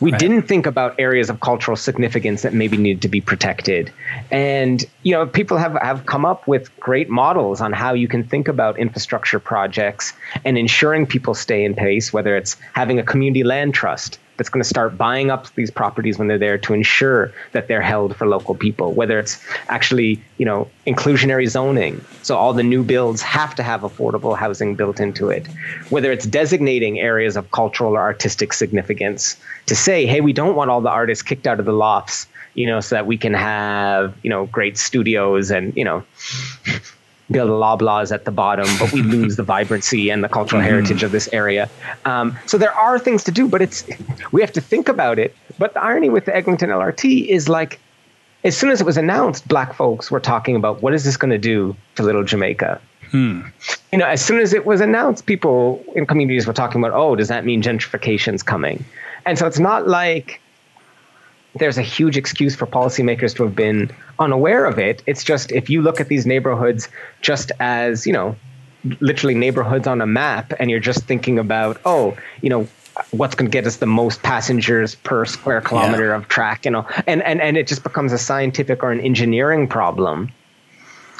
[0.00, 0.18] We right.
[0.18, 3.92] didn't think about areas of cultural significance that maybe needed to be protected.
[4.30, 8.24] And, you know, people have, have come up with great models on how you can
[8.24, 10.14] think about infrastructure projects
[10.44, 14.62] and ensuring people stay in place, whether it's having a community land trust that's going
[14.62, 18.26] to start buying up these properties when they're there to ensure that they're held for
[18.26, 22.02] local people whether it's actually you know inclusionary zoning.
[22.22, 25.46] So all the new builds have to have affordable housing built into it.
[25.90, 30.70] Whether it's designating areas of cultural or artistic significance to say hey we don't want
[30.70, 34.16] all the artists kicked out of the lofts you know so that we can have
[34.22, 36.02] you know great studios and you know
[37.30, 40.70] build Loblaws at the bottom, but we lose the vibrancy and the cultural mm-hmm.
[40.70, 41.68] heritage of this area.
[42.04, 43.84] Um, so there are things to do, but it's
[44.32, 45.34] we have to think about it.
[45.58, 47.78] But the irony with the Eglinton LRT is like,
[48.42, 51.30] as soon as it was announced, black folks were talking about what is this going
[51.30, 52.80] to do to Little Jamaica.
[53.10, 53.42] Hmm.
[53.92, 57.16] You know, as soon as it was announced, people in communities were talking about, oh,
[57.16, 58.84] does that mean gentrification's coming?
[59.26, 60.40] And so it's not like
[61.54, 65.02] there's a huge excuse for policymakers to have been unaware of it.
[65.06, 66.88] It's just if you look at these neighborhoods
[67.22, 68.36] just as, you know,
[69.00, 72.68] literally neighborhoods on a map and you're just thinking about, oh, you know,
[73.12, 76.16] what's going to get us the most passengers per square kilometer yeah.
[76.16, 79.66] of track, you know, and, and, and it just becomes a scientific or an engineering
[79.66, 80.30] problem,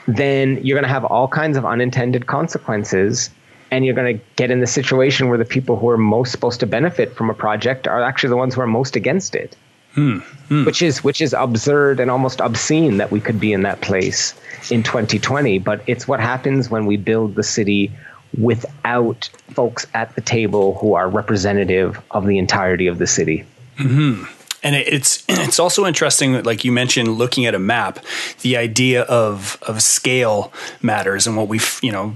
[0.07, 3.31] then you're going to have all kinds of unintended consequences.
[3.73, 6.59] And you're going to get in the situation where the people who are most supposed
[6.59, 9.57] to benefit from a project are actually the ones who are most against it.
[9.95, 10.19] Hmm.
[10.49, 10.65] Hmm.
[10.65, 14.35] Which is which is absurd and almost obscene that we could be in that place
[14.71, 15.59] in 2020.
[15.59, 17.91] But it's what happens when we build the city
[18.39, 23.45] without folks at the table who are representative of the entirety of the city.
[23.79, 24.25] Mm-hmm.
[24.63, 27.99] and it's it's also interesting like you mentioned looking at a map
[28.43, 32.15] the idea of of scale matters and what we've you know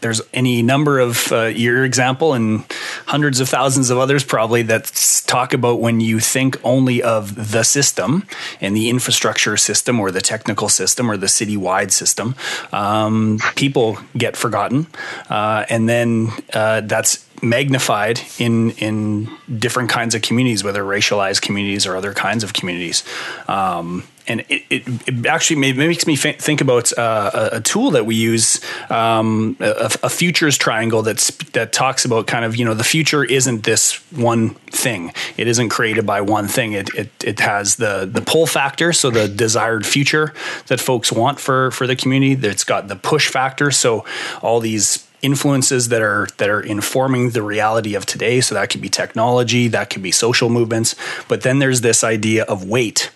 [0.00, 2.64] there's any number of uh, your example and
[3.06, 4.84] hundreds of thousands of others probably that
[5.26, 8.26] talk about when you think only of the system
[8.60, 12.34] and the infrastructure system or the technical system or the citywide system,
[12.72, 14.86] um, people get forgotten,
[15.30, 21.86] uh, and then uh, that's magnified in in different kinds of communities, whether racialized communities
[21.86, 23.02] or other kinds of communities.
[23.48, 28.14] Um, and it, it, it, actually makes me think about uh, a, tool that we
[28.14, 32.84] use, um, a, a, futures triangle that's that talks about kind of you know the
[32.84, 35.12] future isn't this one thing.
[35.36, 36.72] It isn't created by one thing.
[36.72, 40.32] It it, it has the the pull factor, so the desired future
[40.68, 42.46] that folks want for for the community.
[42.46, 44.04] It's got the push factor, so
[44.40, 48.80] all these influences that are that are informing the reality of today so that could
[48.80, 50.96] be technology that could be social movements
[51.28, 53.12] but then there's this idea of weight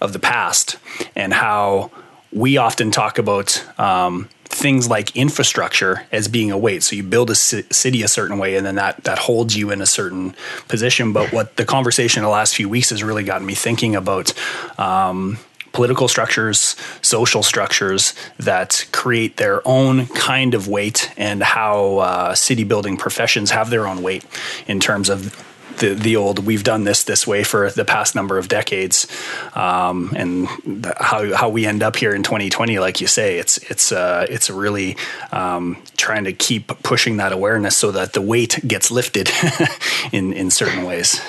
[0.00, 0.76] of the past
[1.14, 1.90] and how
[2.32, 6.82] we often talk about um, things like infrastructure as being a weight.
[6.82, 9.80] So you build a city a certain way, and then that that holds you in
[9.80, 10.34] a certain
[10.68, 11.12] position.
[11.12, 14.32] But what the conversation in the last few weeks has really gotten me thinking about.
[14.78, 15.38] Um,
[15.72, 22.64] political structures, social structures that create their own kind of weight, and how uh, city
[22.64, 24.24] building professions have their own weight
[24.66, 25.36] in terms of
[25.78, 29.06] the the old we've done this this way for the past number of decades,
[29.54, 33.58] um, and the, how how we end up here in 2020, like you say, it's
[33.70, 34.96] it's uh, it's really
[35.32, 39.30] um, trying to keep pushing that awareness so that the weight gets lifted
[40.12, 41.20] in in certain ways.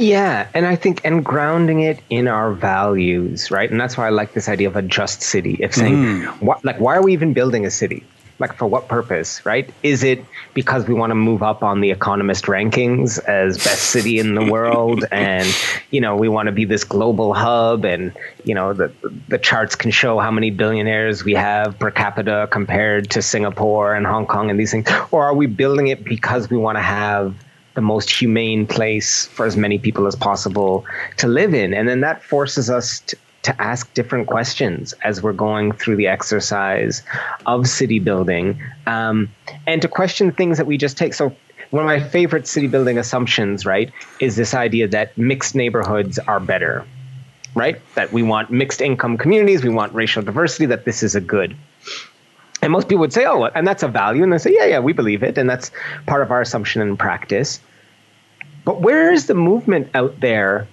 [0.00, 3.70] Yeah, and I think and grounding it in our values, right?
[3.70, 5.58] And that's why I like this idea of a just city.
[5.60, 6.42] If saying, mm.
[6.42, 8.02] what, like, why are we even building a city?
[8.40, 9.72] Like for what purpose, right?
[9.82, 10.24] Is it
[10.54, 14.44] because we want to move up on the economist rankings as best city in the
[14.50, 15.46] world and
[15.90, 18.12] you know, we want to be this global hub and
[18.44, 18.90] you know, the
[19.28, 24.06] the charts can show how many billionaires we have per capita compared to Singapore and
[24.06, 27.34] Hong Kong and these things or are we building it because we want to have
[27.74, 30.84] the most humane place for as many people as possible
[31.18, 35.32] to live in and then that forces us to, to ask different questions as we're
[35.32, 37.02] going through the exercise
[37.46, 39.30] of city building um,
[39.66, 41.14] and to question things that we just take.
[41.14, 41.34] So,
[41.70, 46.40] one of my favorite city building assumptions, right, is this idea that mixed neighborhoods are
[46.40, 46.84] better,
[47.54, 47.80] right?
[47.94, 51.56] That we want mixed income communities, we want racial diversity, that this is a good.
[52.60, 54.24] And most people would say, oh, and that's a value.
[54.24, 55.38] And they say, yeah, yeah, we believe it.
[55.38, 55.70] And that's
[56.06, 57.60] part of our assumption and practice.
[58.64, 60.66] But where is the movement out there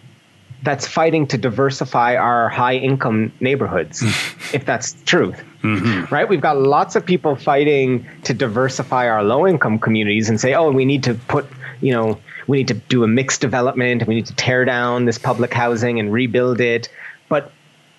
[0.67, 4.01] that's fighting to diversify our high income neighborhoods,
[4.53, 5.41] if that's the truth.
[5.63, 6.13] Mm-hmm.
[6.13, 6.27] Right?
[6.27, 10.69] We've got lots of people fighting to diversify our low income communities and say, oh,
[10.69, 11.45] we need to put,
[11.79, 15.17] you know, we need to do a mixed development, we need to tear down this
[15.17, 16.89] public housing and rebuild it.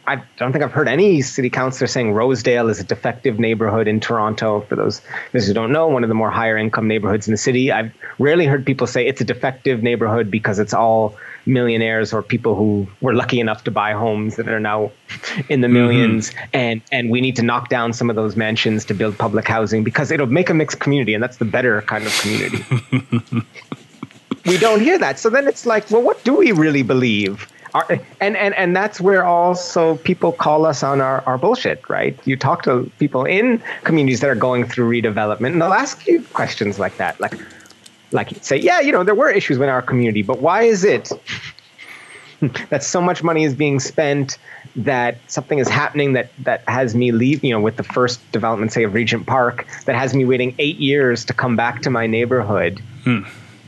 [0.09, 4.01] I don't think I've heard any city councilor saying Rosedale is a defective neighborhood in
[4.01, 4.62] Toronto.
[4.62, 7.38] For those, those who don't know, one of the more higher income neighborhoods in the
[7.38, 7.71] city.
[7.71, 12.55] I've rarely heard people say it's a defective neighborhood because it's all millionaires or people
[12.55, 14.90] who were lucky enough to buy homes that are now
[15.51, 16.49] in the 1000000s mm-hmm.
[16.53, 19.83] and and we need to knock down some of those mansions to build public housing
[19.83, 22.62] because it'll make a mixed community and that's the better kind of community
[24.47, 28.00] we don't hear that so then it's like well what do we really believe our,
[28.20, 32.18] and, and and that's where also people call us on our, our bullshit, right?
[32.26, 36.22] You talk to people in communities that are going through redevelopment, and they'll ask you
[36.33, 37.35] questions like that, like,
[38.12, 41.11] like say, yeah, you know, there were issues in our community, but why is it
[42.70, 44.38] that so much money is being spent
[44.76, 48.72] that something is happening that that has me leave, you know, with the first development,
[48.72, 52.07] say of Regent Park, that has me waiting eight years to come back to my
[52.07, 52.81] neighborhood.
[53.04, 53.20] Hmm.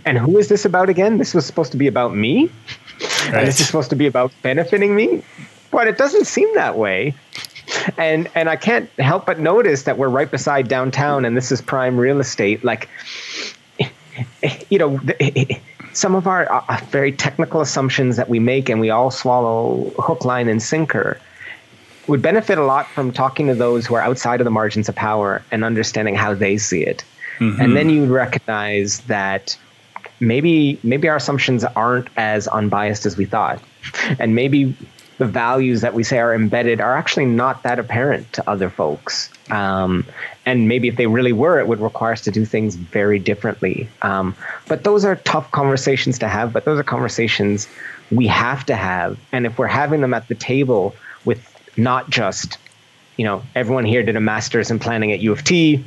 [0.07, 1.19] And who is this about again?
[1.19, 2.51] This was supposed to be about me,
[3.01, 3.35] right.
[3.35, 5.23] and this is supposed to be about benefiting me,
[5.71, 7.15] but it doesn't seem that way.
[7.97, 11.61] And and I can't help but notice that we're right beside downtown, and this is
[11.61, 12.65] prime real estate.
[12.65, 12.89] Like
[14.71, 15.01] you know,
[15.93, 20.25] some of our uh, very technical assumptions that we make and we all swallow hook,
[20.25, 21.21] line, and sinker
[22.07, 24.95] would benefit a lot from talking to those who are outside of the margins of
[24.95, 27.05] power and understanding how they see it.
[27.39, 27.61] Mm-hmm.
[27.61, 29.57] And then you would recognize that
[30.21, 33.61] maybe maybe our assumptions aren't as unbiased as we thought.
[34.19, 34.77] And maybe
[35.19, 39.31] the values that we say are embedded are actually not that apparent to other folks.
[39.51, 40.07] Um,
[40.47, 43.87] and maybe if they really were, it would require us to do things very differently.
[44.01, 44.35] Um,
[44.67, 47.69] but those are tough conversations to have, but those are conversations
[48.11, 49.19] we have to have.
[49.31, 50.95] And if we're having them at the table
[51.27, 52.57] with not just
[53.17, 55.85] you know, everyone here did a master's in planning at U of T,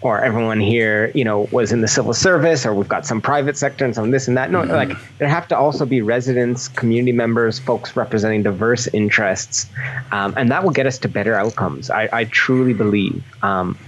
[0.00, 3.56] or everyone here, you know, was in the civil service, or we've got some private
[3.56, 4.50] sector and some this and that.
[4.50, 4.72] No, mm-hmm.
[4.72, 9.66] like there have to also be residents, community members, folks representing diverse interests,
[10.10, 11.90] um, and that will get us to better outcomes.
[11.90, 13.22] I, I truly believe.
[13.42, 13.78] Um,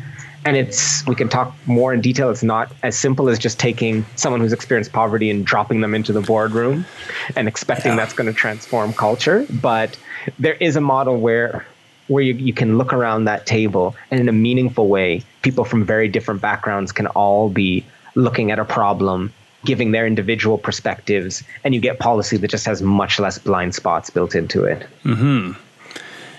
[0.45, 4.07] and it's we can talk more in detail it's not as simple as just taking
[4.15, 6.87] someone who's experienced poverty and dropping them into the boardroom
[7.35, 7.97] and expecting yeah.
[7.97, 9.99] that's going to transform culture but
[10.39, 11.67] there is a model where
[12.09, 15.85] where you, you can look around that table and in a meaningful way, people from
[15.85, 19.33] very different backgrounds can all be looking at a problem,
[19.65, 24.11] giving their individual perspectives, and you get policy that just has much less blind spots
[24.11, 24.87] built into it.
[25.05, 25.53] Mm-hmm.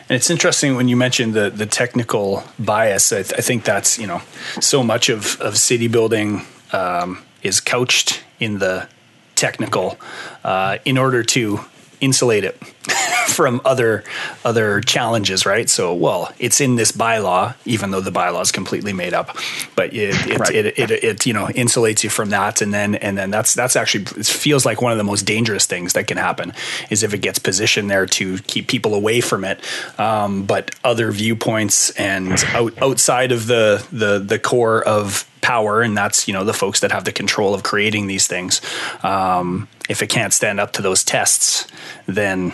[0.10, 3.12] And it's interesting when you mentioned the the technical bias.
[3.12, 4.22] I, th- I think that's you know
[4.62, 8.88] so much of of city building um, is couched in the
[9.36, 9.98] technical
[10.44, 11.60] uh, in order to
[12.02, 12.56] insulate it
[13.28, 14.04] from other
[14.46, 15.70] other challenges, right?
[15.70, 19.38] So, well, it's in this bylaw, even though the bylaw is completely made up,
[19.76, 20.56] but it it, right.
[20.56, 23.54] it, it, it, it, you know insulates you from that, and then and then that's
[23.54, 26.54] that's actually it feels like one of the most dangerous things that can happen
[26.90, 29.60] is if it gets positioned there to keep people away from it,
[30.00, 35.98] um, but other viewpoints and out, outside of the the the core of power, and
[35.98, 38.62] that's you know the folks that have the control of creating these things.
[39.04, 41.68] Um, if it can't stand up to those tests,
[42.06, 42.54] then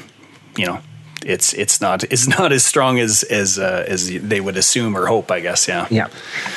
[0.57, 0.79] you know
[1.25, 5.07] it's it's not it's not as strong as as uh, as they would assume or
[5.07, 5.31] hope.
[5.31, 5.67] I guess.
[5.67, 5.87] Yeah.
[5.89, 6.07] Yeah,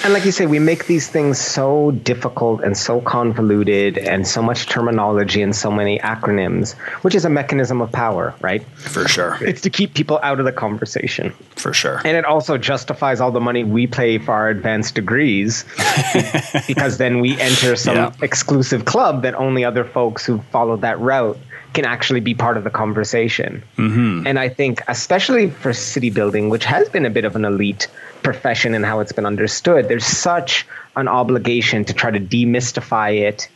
[0.04, 4.42] and like you say, we make these things so difficult and so convoluted, and so
[4.42, 8.64] much terminology and so many acronyms, which is a mechanism of power, right?
[8.76, 9.38] For sure.
[9.40, 11.32] It's to keep people out of the conversation.
[11.56, 12.00] For sure.
[12.04, 15.64] And it also justifies all the money we pay for our advanced degrees,
[16.66, 18.12] because then we enter some yeah.
[18.22, 21.38] exclusive club that only other folks who follow that route
[21.72, 23.62] can actually be part of the conversation.
[23.76, 24.26] Mm-hmm.
[24.26, 27.88] And I think, especially for city building, which has been a bit of an elite
[28.22, 33.48] profession in how it's been understood, there's such an obligation to try to demystify it,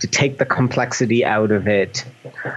[0.00, 2.04] to take the complexity out of it.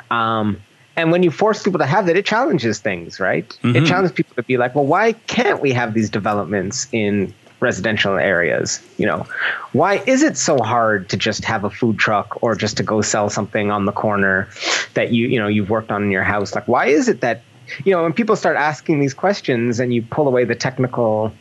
[0.09, 0.61] Um,
[0.95, 3.47] and when you force people to have that, it challenges things, right?
[3.63, 3.75] Mm-hmm.
[3.75, 8.17] It challenges people to be like, well, why can't we have these developments in residential
[8.17, 8.79] areas.
[8.97, 9.25] You know,
[9.73, 13.01] why is it so hard to just have a food truck or just to go
[13.01, 14.49] sell something on the corner
[14.93, 16.55] that you you know you've worked on in your house?
[16.55, 17.41] Like, why is it that
[17.83, 21.31] you know when people start asking these questions and you pull away the technical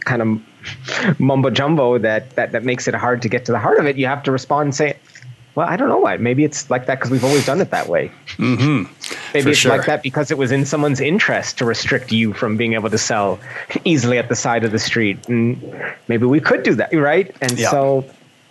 [0.00, 3.78] kind of mumbo jumbo that that that makes it hard to get to the heart
[3.78, 4.96] of it, you have to respond and say,
[5.54, 6.16] well, I don't know why.
[6.16, 8.10] Maybe it's like that because we've always done it that way.
[8.36, 8.92] Mm-hmm.
[9.34, 9.76] Maybe For it's sure.
[9.76, 12.98] like that because it was in someone's interest to restrict you from being able to
[12.98, 13.38] sell
[13.84, 15.28] easily at the side of the street.
[15.28, 15.60] And
[16.08, 17.34] maybe we could do that, right?
[17.40, 17.70] And yeah.
[17.70, 18.04] so,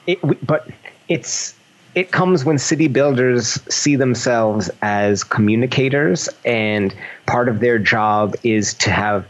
[0.08, 0.68] it, but
[1.08, 1.56] it's
[1.94, 8.74] it comes when city builders see themselves as communicators, and part of their job is
[8.76, 9.26] to have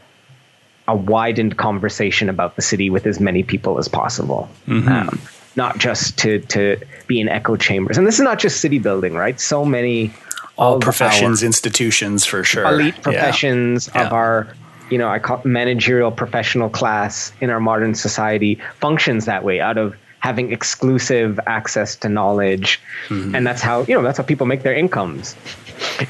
[0.87, 4.49] a widened conversation about the city with as many people as possible.
[4.67, 4.89] Mm-hmm.
[4.89, 5.19] Um,
[5.55, 7.97] not just to to be in echo chambers.
[7.97, 9.39] And this is not just city building, right?
[9.39, 10.13] So many
[10.61, 12.65] all professions, institutions for sure.
[12.65, 14.01] Elite professions yeah.
[14.01, 14.17] of yeah.
[14.17, 14.55] our
[14.91, 19.77] you know, I call managerial professional class in our modern society functions that way out
[19.77, 22.79] of having exclusive access to knowledge.
[23.07, 23.33] Mm-hmm.
[23.33, 25.35] And that's how, you know, that's how people make their incomes.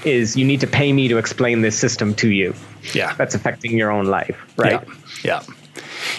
[0.03, 2.55] Is you need to pay me to explain this system to you.
[2.93, 3.13] Yeah.
[3.13, 4.83] That's affecting your own life, right?
[5.23, 5.43] Yeah.
[5.47, 5.55] yeah.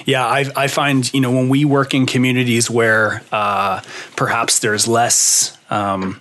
[0.06, 3.82] Yeah, I, I find you know when we work in communities where uh,
[4.16, 6.20] perhaps there's less um,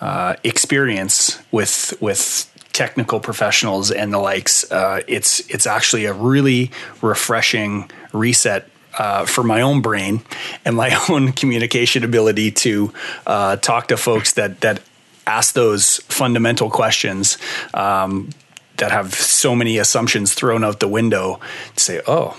[0.00, 6.70] uh, experience with with technical professionals and the likes, uh, it's it's actually a really
[7.02, 10.22] refreshing reset uh, for my own brain
[10.64, 12.92] and my own communication ability to
[13.26, 14.80] uh, talk to folks that that
[15.26, 17.38] ask those fundamental questions
[17.74, 18.30] um,
[18.78, 21.38] that have so many assumptions thrown out the window.
[21.76, 22.36] To say, oh,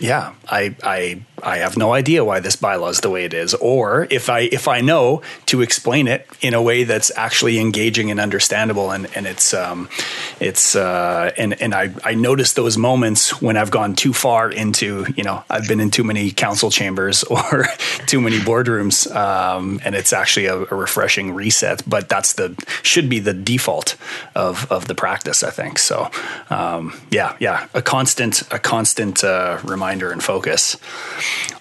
[0.00, 3.54] yeah, I, I I have no idea why this bylaw is the way it is,
[3.54, 8.10] or if I if I know to explain it in a way that's actually engaging
[8.10, 9.88] and understandable, and and it's um
[10.38, 15.06] it's uh and and I I notice those moments when I've gone too far into
[15.16, 17.64] you know I've been in too many council chambers or
[18.06, 21.82] too many boardrooms, um, and it's actually a, a refreshing reset.
[21.88, 23.96] But that's the should be the default
[24.34, 25.78] of of the practice, I think.
[25.78, 26.10] So
[26.50, 30.76] um, yeah, yeah, a constant a constant uh, reminder reminder and focus.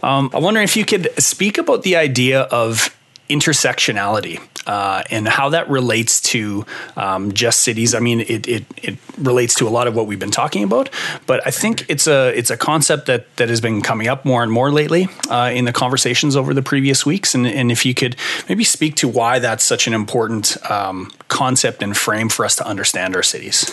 [0.02, 2.96] Um, I wonder if you could speak about the idea of
[3.30, 6.66] intersectionality uh, and how that relates to
[6.96, 7.94] um, just cities.
[7.94, 10.90] I mean, it, it, it relates to a lot of what we've been talking about,
[11.28, 14.42] but I think it's a it's a concept that that has been coming up more
[14.42, 17.36] and more lately uh, in the conversations over the previous weeks.
[17.36, 18.16] And, and if you could
[18.50, 22.66] maybe speak to why that's such an important um, concept and frame for us to
[22.66, 23.72] understand our cities.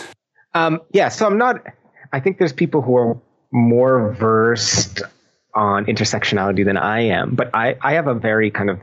[0.55, 1.57] Um, yeah, so I'm not.
[2.14, 3.16] I think there's people who are
[3.53, 5.03] more versed
[5.55, 8.80] on intersectionality than I am, but I, I have a very kind of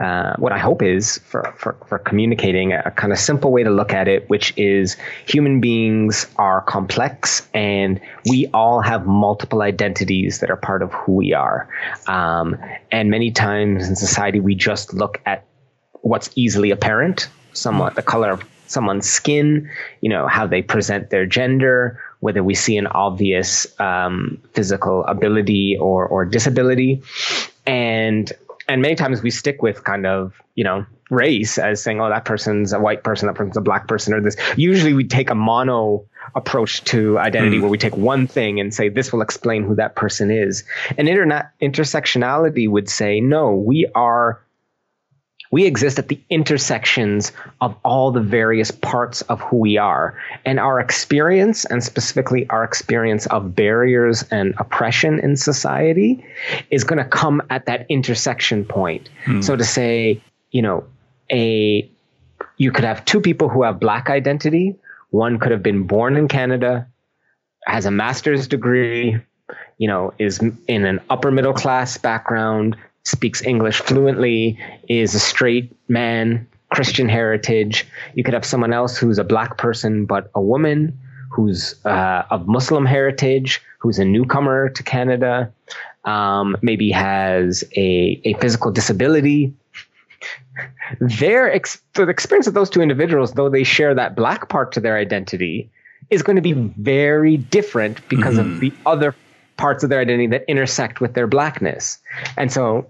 [0.00, 3.70] uh, what I hope is for, for, for communicating a kind of simple way to
[3.70, 4.96] look at it, which is
[5.26, 11.16] human beings are complex and we all have multiple identities that are part of who
[11.16, 11.68] we are.
[12.06, 12.56] Um,
[12.90, 15.44] and many times in society, we just look at
[16.00, 19.68] what's easily apparent, somewhat the color of someone's skin,
[20.00, 25.76] you know, how they present their gender, whether we see an obvious um, physical ability
[25.80, 27.02] or, or disability.
[27.66, 28.32] And
[28.70, 32.24] and many times we stick with kind of you know race as saying oh that
[32.24, 35.34] person's a white person that person's a black person or this usually we take a
[35.34, 36.04] mono
[36.36, 37.62] approach to identity mm.
[37.62, 40.62] where we take one thing and say this will explain who that person is
[40.96, 44.40] and internet intersectionality would say no we are
[45.50, 50.16] we exist at the intersections of all the various parts of who we are.
[50.44, 56.24] And our experience, and specifically our experience of barriers and oppression in society,
[56.70, 59.08] is going to come at that intersection point.
[59.24, 59.40] Hmm.
[59.40, 60.22] So to say,
[60.52, 60.84] you know,
[61.32, 61.90] a
[62.56, 64.76] you could have two people who have black identity.
[65.10, 66.86] One could have been born in Canada,
[67.66, 69.18] has a master's degree,
[69.78, 70.38] you know, is
[70.68, 72.76] in an upper middle class background,
[73.10, 74.58] speaks English fluently,
[74.88, 77.86] is a straight man, Christian heritage.
[78.14, 80.98] You could have someone else who's a black person, but a woman
[81.30, 85.52] who's uh, of Muslim heritage, who's a newcomer to Canada,
[86.04, 89.52] um, maybe has a, a physical disability.
[91.00, 94.80] Their ex- the experience of those two individuals, though they share that black part to
[94.80, 95.70] their identity,
[96.10, 98.54] is going to be very different because mm-hmm.
[98.54, 99.14] of the other
[99.56, 101.98] parts of their identity that intersect with their blackness.
[102.36, 102.86] And so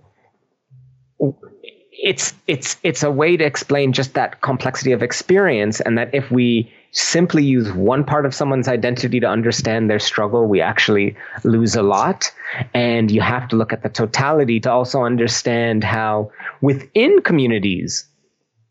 [2.02, 6.30] it's it's it's a way to explain just that complexity of experience and that if
[6.30, 11.76] we simply use one part of someone's identity to understand their struggle we actually lose
[11.76, 12.32] a lot.
[12.74, 18.06] And you have to look at the totality to also understand how within communities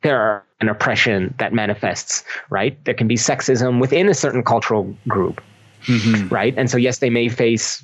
[0.02, 2.84] there are an oppression that manifests right?
[2.86, 5.41] There can be sexism within a certain cultural group
[5.84, 6.28] mm-hmm.
[6.30, 6.54] right?
[6.58, 7.84] And so yes they may face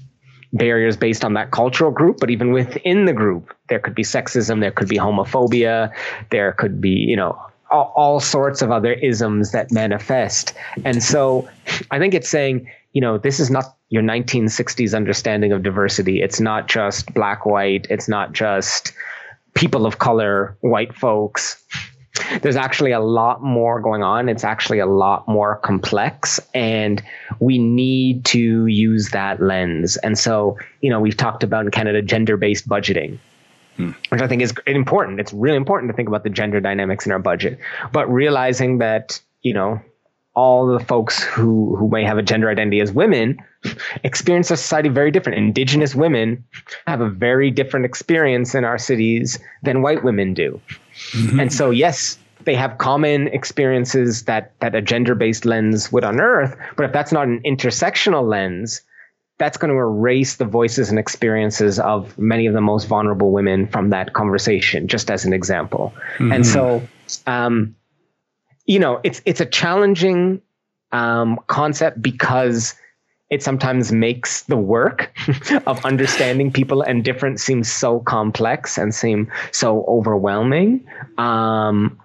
[0.53, 4.59] barriers based on that cultural group, but even within the group, there could be sexism,
[4.59, 5.91] there could be homophobia,
[6.31, 7.39] there could be, you know,
[7.71, 10.53] all, all, sorts of other isms that manifest.
[10.85, 11.49] And so
[11.91, 16.21] I think it's saying, you know, this is not your 1960s understanding of diversity.
[16.21, 17.87] It's not just black, white.
[17.89, 18.93] It's not just
[19.55, 21.61] people of color, white folks
[22.41, 24.29] there's actually a lot more going on.
[24.29, 27.01] It's actually a lot more complex, and
[27.39, 29.97] we need to use that lens.
[29.97, 33.19] And so, you know, we've talked about in Canada gender based budgeting.
[33.77, 33.91] Hmm.
[34.09, 35.19] Which I think is important.
[35.19, 37.59] It's really important to think about the gender dynamics in our budget,
[37.91, 39.81] but realizing that you know
[40.35, 43.37] all the folks who who may have a gender identity as women
[44.03, 45.37] experience a society very different.
[45.37, 46.43] Indigenous women
[46.87, 50.59] have a very different experience in our cities than white women do.
[51.11, 51.39] Mm-hmm.
[51.39, 56.55] And so, yes, they have common experiences that that a gender-based lens would unearth.
[56.75, 58.81] But if that's not an intersectional lens,
[59.37, 63.67] that's going to erase the voices and experiences of many of the most vulnerable women
[63.67, 65.93] from that conversation, just as an example.
[66.17, 66.31] Mm-hmm.
[66.31, 66.87] And so,
[67.25, 67.75] um,
[68.65, 70.41] you know, it's it's a challenging
[70.91, 72.75] um, concept because
[73.29, 75.11] it sometimes makes the work
[75.65, 80.85] of understanding people and difference seem so complex and seem so overwhelming.
[81.17, 81.99] Um,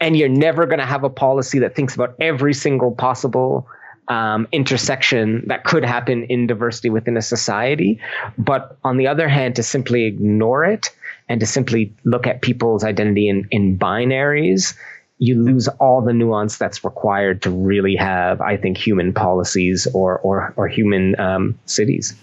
[0.00, 3.66] and you're never going to have a policy that thinks about every single possible
[4.08, 7.98] um, intersection that could happen in diversity within a society.
[8.36, 10.90] But on the other hand, to simply ignore it
[11.28, 14.74] and to simply look at people's identity in, in binaries
[15.18, 20.18] you lose all the nuance that's required to really have, I think, human policies or
[20.20, 22.14] or, or human um, cities.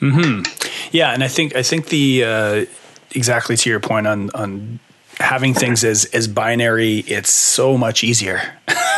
[0.00, 0.42] Mm-hmm.
[0.92, 2.64] Yeah, and I think I think the uh,
[3.12, 4.80] exactly to your point on on
[5.18, 8.40] having things as as binary, it's so much easier.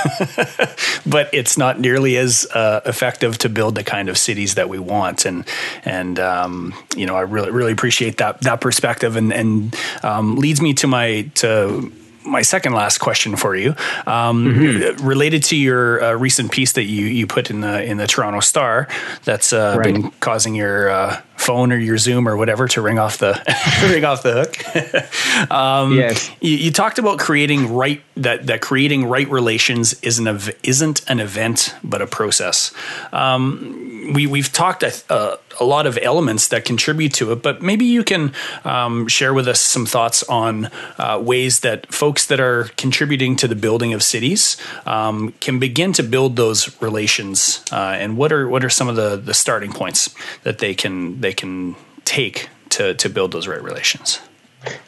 [1.07, 4.78] but it's not nearly as uh, effective to build the kind of cities that we
[4.78, 5.24] want.
[5.24, 5.44] And
[5.84, 10.62] and um, you know, I really really appreciate that that perspective, and and um, leads
[10.62, 11.92] me to my to
[12.25, 13.70] my second last question for you,
[14.07, 15.07] um, mm-hmm.
[15.07, 18.41] related to your uh, recent piece that you you put in the in the Toronto
[18.41, 18.89] Star,
[19.25, 19.95] that's uh, right.
[19.95, 23.32] been causing your uh, phone or your Zoom or whatever to ring off the
[23.90, 25.51] ring off the hook.
[25.51, 31.11] um, yes, you, you, talked about creating right that that creating right relations isn't isn't
[31.11, 32.72] an event but a process.
[33.12, 37.84] Um, we we've talked a, a, lot of elements that contribute to it, but maybe
[37.84, 38.32] you can
[38.64, 43.49] um, share with us some thoughts on uh, ways that folks that are contributing to
[43.49, 48.49] the building of cities um, can begin to build those relations, uh, and what are
[48.49, 52.95] what are some of the the starting points that they can they can take to
[52.95, 54.20] to build those right relations.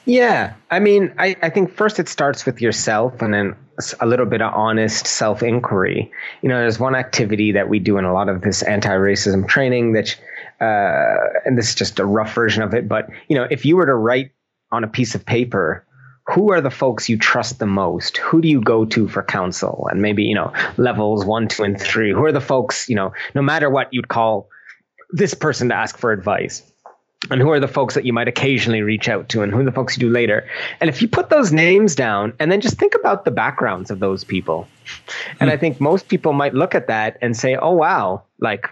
[0.07, 3.57] Yeah, I mean, I, I think first it starts with yourself, and then
[4.01, 6.11] a little bit of honest self inquiry.
[6.43, 9.49] You know, there's one activity that we do in a lot of this anti racism
[9.49, 10.17] training that,
[10.61, 13.77] uh, and this is just a rough version of it, but you know, if you
[13.77, 14.31] were to write
[14.71, 15.85] on a piece of paper
[16.27, 18.17] who are the folks you trust the most?
[18.17, 19.87] Who do you go to for counsel?
[19.91, 22.13] And maybe, you know, levels one, two, and three.
[22.13, 24.49] Who are the folks, you know, no matter what you'd call
[25.15, 26.63] this person to ask for advice?
[27.31, 29.65] And who are the folks that you might occasionally reach out to, and who are
[29.65, 30.47] the folks you do later?
[30.81, 33.99] And if you put those names down and then just think about the backgrounds of
[33.99, 34.69] those people,
[35.41, 35.61] and I hmm.
[35.61, 38.69] think most people might look at that and say, oh, wow, like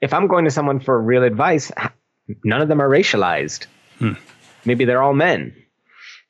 [0.00, 1.70] if I'm going to someone for real advice,
[2.42, 3.66] none of them are racialized.
[3.98, 4.12] Hmm.
[4.64, 5.54] Maybe they're all men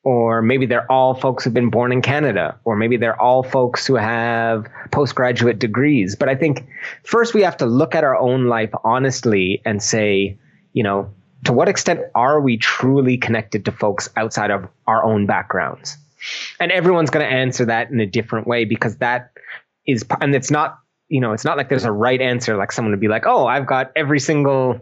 [0.03, 3.87] or maybe they're all folks who've been born in Canada, or maybe they're all folks
[3.87, 6.15] who have postgraduate degrees.
[6.15, 6.67] But I think
[7.03, 10.37] first we have to look at our own life honestly and say,
[10.73, 11.09] you know,
[11.45, 15.97] to what extent are we truly connected to folks outside of our own backgrounds?
[16.59, 19.31] And everyone's going to answer that in a different way because that
[19.85, 20.79] is, and it's not,
[21.09, 23.45] you know, it's not like there's a right answer, like someone would be like, oh,
[23.45, 24.79] I've got every single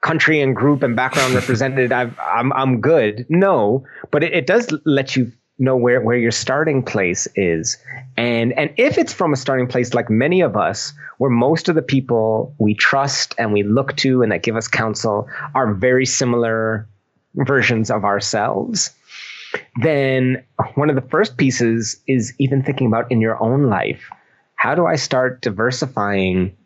[0.00, 3.26] country and group and background represented, i am I'm, I'm good.
[3.28, 7.76] No, but it, it does let you know where, where your starting place is.
[8.16, 11.74] And, and if it's from a starting place like many of us, where most of
[11.74, 16.06] the people we trust and we look to and that give us counsel are very
[16.06, 16.88] similar
[17.34, 18.90] versions of ourselves,
[19.82, 20.42] then
[20.74, 24.08] one of the first pieces is even thinking about in your own life.
[24.54, 26.56] How do I start diversifying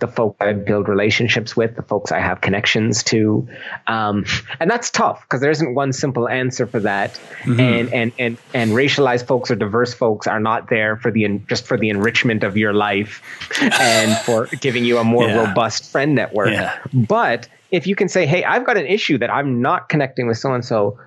[0.00, 3.48] the folks I build relationships with, the folks I have connections to.
[3.86, 4.24] Um,
[4.60, 7.12] and that's tough because there isn't one simple answer for that.
[7.42, 7.60] Mm-hmm.
[7.60, 11.66] And, and, and, and racialized folks or diverse folks are not there for the, just
[11.66, 13.22] for the enrichment of your life
[13.60, 15.46] and for giving you a more yeah.
[15.46, 16.50] robust friend network.
[16.50, 16.78] Yeah.
[16.92, 20.38] But if you can say, Hey, I've got an issue that I'm not connecting with
[20.38, 20.98] so and so,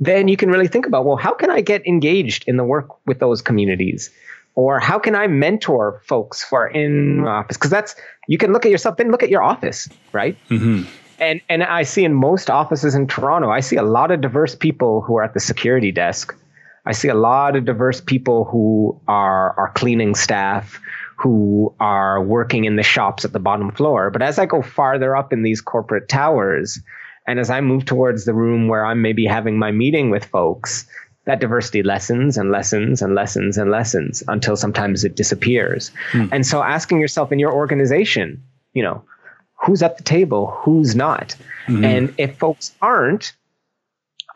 [0.00, 3.04] then you can really think about, well, how can I get engaged in the work
[3.06, 4.10] with those communities?
[4.58, 7.56] Or how can I mentor folks who are in office?
[7.56, 7.94] Because that's
[8.26, 10.36] you can look at yourself, then look at your office, right?
[10.50, 10.82] Mm-hmm.
[11.20, 14.56] And and I see in most offices in Toronto, I see a lot of diverse
[14.56, 16.34] people who are at the security desk.
[16.86, 20.80] I see a lot of diverse people who are are cleaning staff,
[21.16, 24.10] who are working in the shops at the bottom floor.
[24.10, 26.80] But as I go farther up in these corporate towers,
[27.28, 30.84] and as I move towards the room where I'm maybe having my meeting with folks,
[31.28, 35.90] that diversity lessens and lessens and lessens and lessens until sometimes it disappears.
[36.10, 36.24] Hmm.
[36.32, 39.04] And so asking yourself in your organization, you know,
[39.62, 41.36] who's at the table, who's not.
[41.66, 41.84] Mm-hmm.
[41.84, 43.34] And if folks aren't,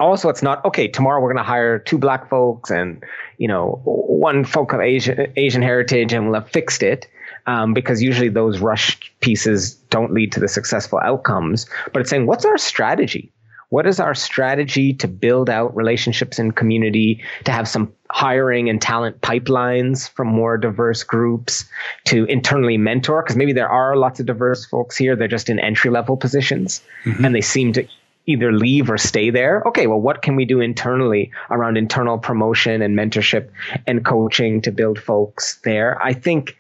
[0.01, 3.05] also it's not okay tomorrow we're going to hire two black folks and
[3.39, 7.09] you know one folk of asian asian heritage and we'll have fixed it
[7.47, 12.27] um, because usually those rushed pieces don't lead to the successful outcomes but it's saying
[12.27, 13.31] what's our strategy
[13.73, 18.83] what is our strategy to build out relationships in community, to have some hiring and
[18.83, 21.65] talent pipelines from more diverse groups,
[22.05, 23.23] to internally mentor?
[23.23, 26.83] Because maybe there are lots of diverse folks here, they're just in entry level positions
[27.07, 27.25] mm-hmm.
[27.25, 27.89] and they seem to
[28.27, 29.63] either leave or stay there.
[29.65, 33.49] Okay, well, what can we do internally around internal promotion and mentorship
[33.87, 35.99] and coaching to build folks there?
[36.03, 36.59] I think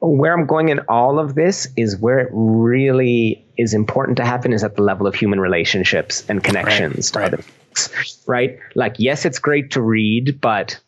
[0.00, 4.52] where I'm going in all of this is where it really is important to happen
[4.52, 8.16] is at the level of human relationships and connections right, right.
[8.26, 8.58] right?
[8.74, 10.80] Like, yes, it's great to read, but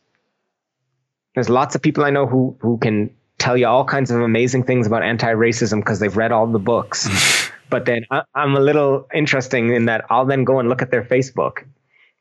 [1.34, 4.64] there's lots of people I know who who can tell you all kinds of amazing
[4.64, 7.50] things about anti-racism because they've read all the books.
[7.70, 10.90] but then I, I'm a little interesting in that I'll then go and look at
[10.90, 11.64] their Facebook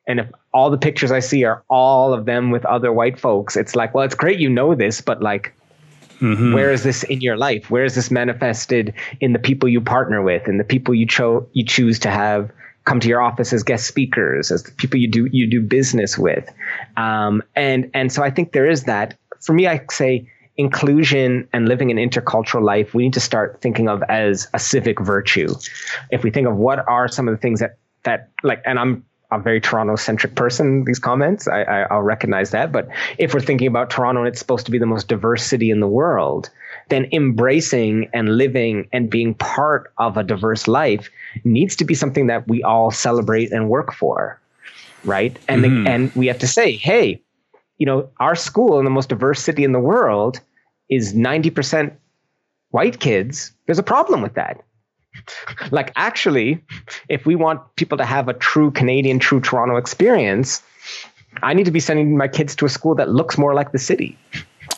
[0.08, 3.56] and if all the pictures I see are all of them with other white folks,
[3.56, 5.54] it's like, well, it's great you know this, but like,
[6.22, 6.54] Mm-hmm.
[6.54, 7.70] Where is this in your life?
[7.70, 11.48] Where is this manifested in the people you partner with and the people you cho-
[11.54, 12.52] you choose to have
[12.86, 16.18] come to your office as guest speakers, as the people you do you do business
[16.18, 16.48] with?
[16.96, 19.18] Um, and and so I think there is that.
[19.42, 23.90] For me, I say inclusion and living an intercultural life, we need to start thinking
[23.90, 25.48] of as a civic virtue.
[26.12, 29.04] If we think of what are some of the things that that like, and I'm
[29.32, 31.48] a very Toronto centric person, these comments.
[31.48, 32.72] I, will recognize that.
[32.72, 35.72] But if we're thinking about Toronto and it's supposed to be the most diverse city
[35.72, 36.50] in the world,
[36.90, 41.10] then embracing and living and being part of a diverse life
[41.44, 44.40] needs to be something that we all celebrate and work for.
[45.04, 45.38] Right.
[45.48, 45.88] And, mm-hmm.
[45.88, 47.22] and we have to say, hey,
[47.78, 50.40] you know, our school in the most diverse city in the world
[50.90, 51.94] is 90%
[52.70, 53.54] white kids.
[53.66, 54.62] There's a problem with that.
[55.72, 56.64] like, actually,
[57.10, 60.62] if we want people to have a true Canadian, true Toronto experience,
[61.44, 63.80] I need to be sending my kids to a school that looks more like the
[63.80, 64.18] city.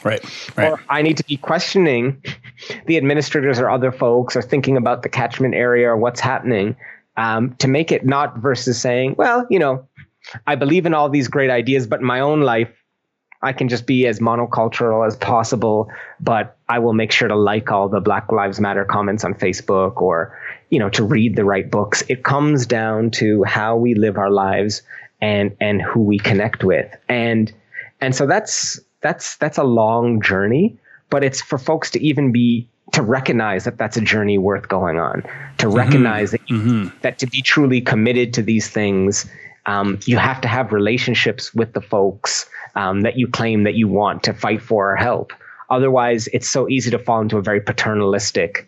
[0.04, 0.24] Right.
[0.58, 0.72] Right.
[0.72, 2.22] Or I need to be questioning
[2.86, 6.76] the administrators or other folks or thinking about the catchment area or what's happening
[7.16, 9.88] um, to make it not versus saying, well, you know,
[10.48, 12.83] I believe in all these great ideas, but in my own life,
[13.44, 17.72] I can just be as monocultural as possible, but I will make sure to like
[17.72, 20.38] all the Black Lives Matter comments on Facebook or,
[20.70, 22.04] you know, to read the right books.
[22.08, 24.82] It comes down to how we live our lives
[25.22, 26.89] and and who we connect with.
[27.10, 27.54] And
[28.02, 30.78] and so that's that's that's a long journey,
[31.10, 35.00] but it's for folks to even be to recognize that that's a journey worth going
[35.00, 35.22] on,
[35.58, 35.76] to mm-hmm.
[35.76, 36.96] recognize that, mm-hmm.
[37.02, 39.26] that to be truly committed to these things,
[39.66, 43.88] um, you have to have relationships with the folks um, that you claim that you
[43.88, 45.34] want to fight for or help.
[45.70, 48.68] Otherwise, it's so easy to fall into a very paternalistic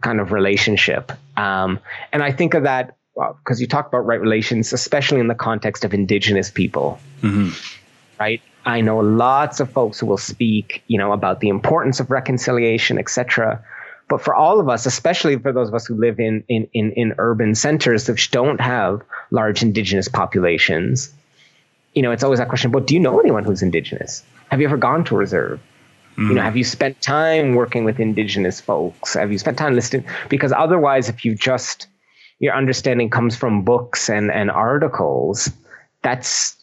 [0.00, 1.12] kind of relationship.
[1.36, 1.80] Um,
[2.12, 5.34] and I think of that because well, you talk about right relations, especially in the
[5.34, 7.50] context of Indigenous people, mm-hmm.
[8.20, 8.42] right?
[8.66, 12.98] I know lots of folks who will speak, you know, about the importance of reconciliation,
[12.98, 13.64] etc.
[14.08, 16.92] But for all of us, especially for those of us who live in, in, in,
[16.92, 21.12] in urban centers which don't have large indigenous populations,
[21.96, 24.22] you know, it's always that question, but do you know anyone who's indigenous?
[24.50, 25.58] Have you ever gone to a reserve?
[26.16, 26.28] Mm.
[26.28, 26.44] You know, hmm.
[26.44, 29.14] have you spent time working with indigenous folks?
[29.14, 30.06] Have you spent time listening?
[30.28, 31.88] Because otherwise, if you just
[32.38, 35.50] your understanding comes from books and, and articles,
[36.02, 36.56] that's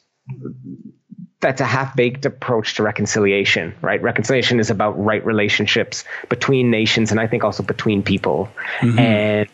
[1.40, 4.02] that's a half-baked approach to reconciliation, right?
[4.02, 8.50] Reconciliation is about right relationships between nations and I think also between people.
[8.80, 9.00] Mm-hmm.
[9.00, 9.50] And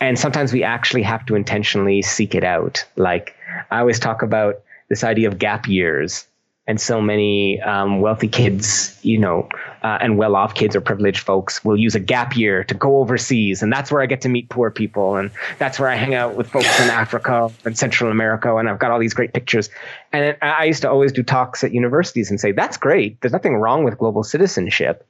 [0.00, 2.84] and sometimes we actually have to intentionally seek it out.
[2.96, 3.34] Like
[3.70, 6.26] I always talk about this idea of gap years
[6.66, 9.46] and so many um, wealthy kids, you know,
[9.82, 13.62] uh, and well-off kids or privileged folks will use a gap year to go overseas,
[13.62, 16.36] and that's where I get to meet poor people, and that's where I hang out
[16.36, 19.68] with folks in Africa and Central America, and I've got all these great pictures.
[20.12, 23.20] And I used to always do talks at universities and say, "That's great.
[23.20, 25.06] There's nothing wrong with global citizenship."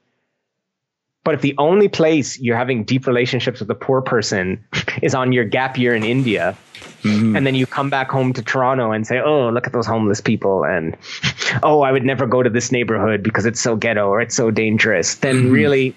[1.25, 4.63] But if the only place you're having deep relationships with a poor person
[5.03, 6.57] is on your gap year in India,
[7.03, 7.35] mm-hmm.
[7.35, 10.21] and then you come back home to Toronto and say, "Oh, look at those homeless
[10.21, 10.97] people," and
[11.63, 14.51] "Oh, I would never go to this neighborhood because it's so ghetto or it's so
[14.51, 15.53] dangerous," then mm-hmm.
[15.53, 15.97] really,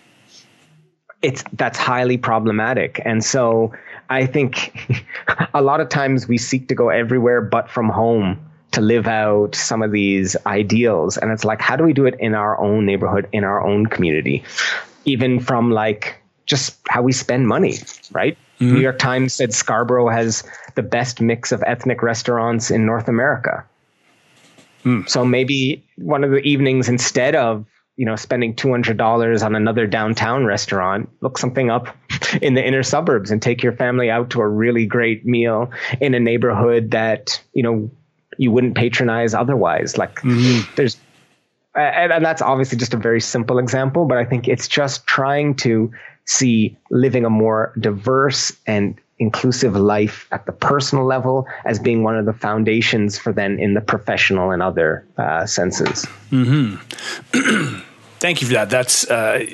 [1.21, 3.01] it's that's highly problematic.
[3.03, 3.73] And so
[4.09, 5.05] I think
[5.53, 8.39] a lot of times we seek to go everywhere but from home
[8.71, 11.17] to live out some of these ideals.
[11.17, 13.88] And it's like, how do we do it in our own neighborhood, in our own
[13.88, 14.43] community?
[15.07, 17.79] Even from like just how we spend money,
[18.11, 18.37] right?
[18.59, 18.73] Mm-hmm.
[18.73, 20.43] New York Times said Scarborough has
[20.75, 23.65] the best mix of ethnic restaurants in North America.
[24.83, 25.07] Mm.
[25.09, 29.55] So maybe one of the evenings, instead of you know spending two hundred dollars on
[29.55, 31.95] another downtown restaurant, look something up
[32.41, 36.13] in the inner suburbs and take your family out to a really great meal in
[36.13, 37.89] a neighborhood that you know
[38.37, 39.97] you wouldn't patronize otherwise.
[39.97, 40.71] Like mm-hmm.
[40.75, 40.97] there's
[41.78, 45.55] and, and that's obviously just a very simple example, but I think it's just trying
[45.57, 45.91] to
[46.25, 52.15] see living a more diverse and inclusive life at the personal level as being one
[52.15, 56.05] of the foundations for then in the professional and other uh, senses.
[56.32, 57.80] Mm-hmm.
[58.19, 58.69] Thank you for that.
[58.69, 59.09] That's.
[59.09, 59.45] Uh,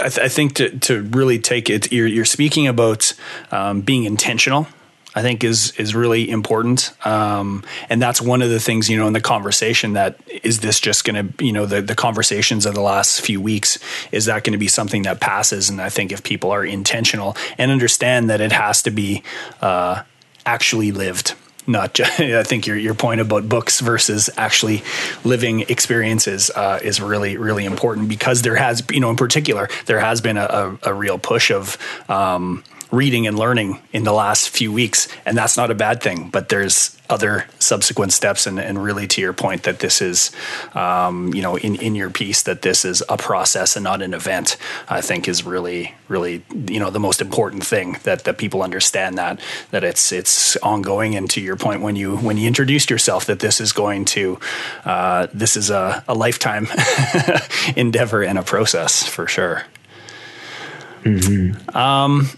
[0.00, 3.12] I, th- I, think to, to really take it, you're, you're speaking about
[3.50, 4.66] um, being intentional
[5.14, 9.06] I think is is really important, um, and that's one of the things you know
[9.06, 12.74] in the conversation that is this just going to you know the the conversations of
[12.74, 13.78] the last few weeks
[14.10, 17.36] is that going to be something that passes, and I think if people are intentional
[17.58, 19.22] and understand that it has to be
[19.60, 20.02] uh,
[20.46, 21.34] actually lived,
[21.66, 24.82] not just, I think your your point about books versus actually
[25.24, 30.00] living experiences uh, is really really important because there has you know in particular there
[30.00, 31.76] has been a, a, a real push of
[32.08, 36.28] um, reading and learning in the last few weeks, and that's not a bad thing.
[36.28, 40.30] But there's other subsequent steps, and, and really to your point that this is,
[40.74, 44.14] um, you know, in in your piece that this is a process and not an
[44.14, 44.56] event.
[44.88, 49.16] I think is really really you know the most important thing that that people understand
[49.18, 49.40] that
[49.70, 51.16] that it's it's ongoing.
[51.16, 54.38] And to your point, when you when you introduced yourself, that this is going to
[54.84, 56.68] uh, this is a, a lifetime
[57.76, 59.64] endeavor and a process for sure.
[61.04, 61.76] Mm-hmm.
[61.76, 62.28] Um,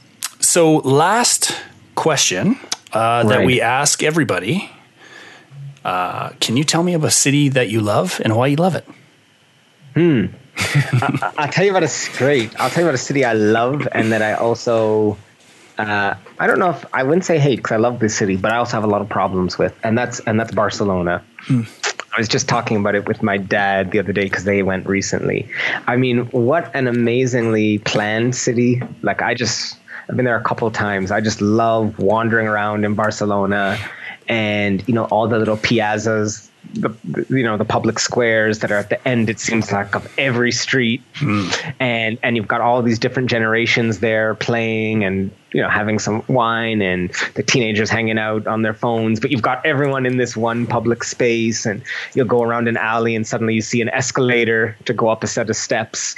[0.44, 1.54] so, last
[1.94, 2.58] question
[2.92, 3.28] uh, right.
[3.28, 4.70] that we ask everybody
[5.84, 8.74] uh, Can you tell me of a city that you love and why you love
[8.74, 8.86] it?
[9.94, 10.26] Hmm.
[10.56, 12.58] I, will tell you about a great.
[12.60, 15.16] I'll tell you about a city I love, and that I also.
[15.76, 18.52] Uh, I don't know if I wouldn't say hate because I love this city, but
[18.52, 21.24] I also have a lot of problems with, and that's and that's Barcelona.
[21.40, 21.62] Hmm.
[22.16, 24.86] I was just talking about it with my dad the other day because they went
[24.86, 25.48] recently.
[25.88, 28.80] I mean, what an amazingly planned city!
[29.02, 29.76] Like I just
[30.08, 31.10] I've been there a couple of times.
[31.10, 33.78] I just love wandering around in Barcelona
[34.28, 38.78] and you know all the little piazzas the you know the public squares that are
[38.78, 41.02] at the end it seems like of every street.
[41.14, 41.74] Mm.
[41.78, 46.22] and and you've got all these different generations there playing and you know having some
[46.26, 49.20] wine and the teenagers hanging out on their phones.
[49.20, 51.82] But you've got everyone in this one public space and
[52.14, 55.26] you'll go around an alley and suddenly you see an escalator to go up a
[55.28, 56.14] set of steps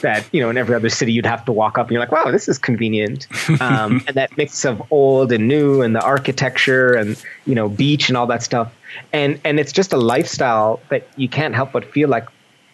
[0.00, 2.12] that you know in every other city you'd have to walk up and you're like
[2.12, 3.26] wow this is convenient.
[3.60, 8.08] Um, and that mix of old and new and the architecture and you know beach
[8.08, 8.72] and all that stuff
[9.12, 12.28] and and it's just a lifestyle that you can't help but feel like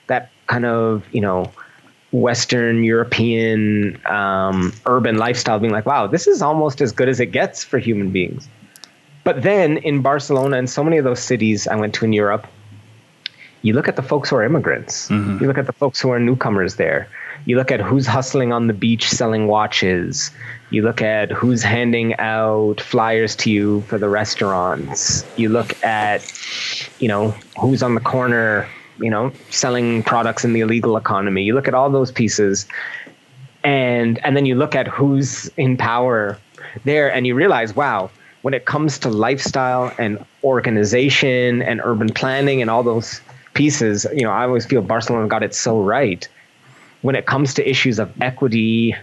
[0.07, 1.51] that kind of you know
[2.13, 7.27] Western European um, urban lifestyle, being like, wow, this is almost as good as it
[7.27, 8.49] gets for human beings.
[9.25, 12.47] But then in Barcelona and so many of those cities I went to in Europe,
[13.61, 15.09] you look at the folks who are immigrants.
[15.09, 15.39] Mm-hmm.
[15.43, 17.09] You look at the folks who are newcomers there.
[17.49, 20.31] You look at who's hustling on the beach selling watches.
[20.69, 25.25] You look at who's handing out flyers to you for the restaurants.
[25.39, 26.31] You look at,
[26.99, 28.69] you know, who's on the corner,
[29.01, 31.43] you know, selling products in the illegal economy.
[31.43, 32.67] You look at all those pieces
[33.65, 36.39] and and then you look at who's in power
[36.85, 38.11] there and you realize, wow,
[38.43, 43.23] when it comes to lifestyle and organization and urban planning and all those
[43.55, 46.29] pieces, you know, I always feel Barcelona got it so right
[47.03, 48.95] when it comes to issues of equity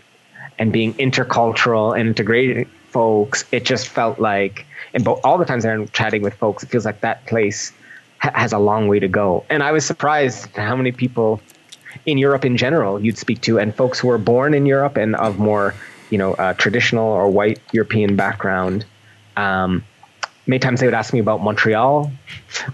[0.59, 5.87] and being intercultural and integrating folks, it just felt like, and all the times I'm
[5.89, 7.71] chatting with folks, it feels like that place
[8.19, 9.45] ha- has a long way to go.
[9.49, 11.41] And I was surprised how many people
[12.05, 15.15] in Europe in general you'd speak to, and folks who were born in Europe and
[15.15, 15.73] of more,
[16.09, 18.85] you know, uh, traditional or white European background.
[19.37, 19.83] Um,
[20.47, 22.11] many times they would ask me about Montreal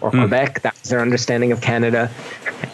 [0.01, 0.19] or mm.
[0.19, 0.61] Quebec.
[0.61, 2.09] That was their understanding of Canada.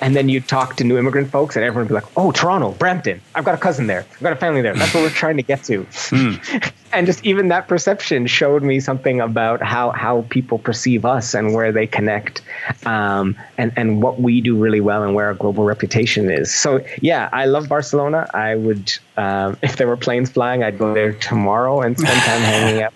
[0.01, 2.71] And then you'd talk to new immigrant folks, and everyone would be like, "Oh, Toronto,
[2.71, 3.21] Brampton.
[3.35, 4.05] I've got a cousin there.
[4.11, 4.73] I've got a family there.
[4.73, 6.71] That's what we're trying to get to." Mm.
[6.93, 11.53] and just even that perception showed me something about how how people perceive us and
[11.53, 12.41] where they connect,
[12.85, 16.53] um, and and what we do really well and where our global reputation is.
[16.53, 18.27] So yeah, I love Barcelona.
[18.33, 22.41] I would, um, if there were planes flying, I'd go there tomorrow and spend time
[22.41, 22.93] hanging out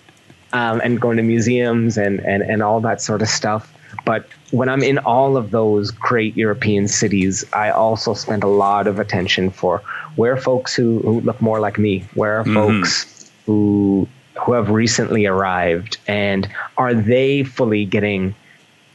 [0.54, 3.74] um, and going to museums and, and, and all that sort of stuff.
[4.06, 8.88] But when I'm in all of those great European cities, I also spend a lot
[8.88, 9.80] of attention for
[10.16, 12.54] where folks who, who look more like me, where are mm-hmm.
[12.54, 14.08] folks who
[14.39, 18.34] who have recently arrived, and are they fully getting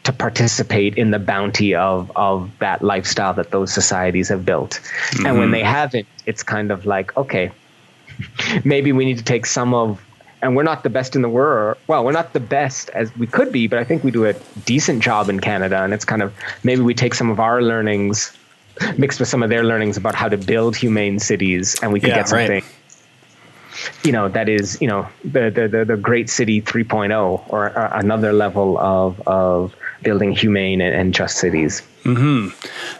[0.03, 4.81] to participate in the bounty of of that lifestyle that those societies have built?
[4.81, 5.27] Mm-hmm.
[5.27, 5.53] And when mm-hmm.
[5.53, 7.51] they haven't, it's kind of like okay,
[8.65, 10.03] maybe we need to take some of
[10.43, 11.77] and we're not the best in the world.
[11.87, 14.35] Well, we're not the best as we could be, but I think we do a
[14.65, 15.83] decent job in Canada.
[15.83, 18.37] And it's kind of maybe we take some of our learnings
[18.99, 22.11] mixed with some of their learnings about how to build humane cities, and we could
[22.11, 22.63] yeah, get something.
[22.63, 22.65] Right.
[24.05, 27.99] You know that is, you know, the the the, the great city 3.0 or uh,
[27.99, 31.83] another level of of building humane and, and just cities.
[32.15, 32.51] Hmm.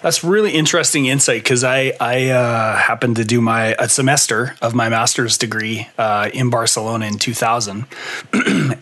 [0.03, 4.75] That's really interesting insight because I I uh, happened to do my a semester of
[4.75, 7.87] my master's degree uh, in Barcelona in 2000,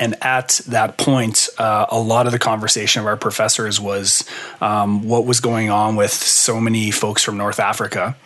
[0.01, 4.25] and at that point, uh, a lot of the conversation of our professors was
[4.63, 8.17] um, what was going on with so many folks from North Africa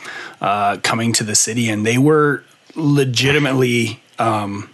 [0.40, 2.44] uh, coming to the city, and they were
[2.76, 4.70] legitimately um,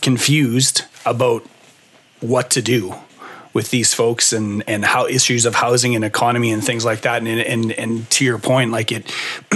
[0.00, 1.46] confused about
[2.20, 2.96] what to do
[3.54, 7.22] with these folks and and how issues of housing and economy and things like that.
[7.22, 9.10] And and and to your point, like it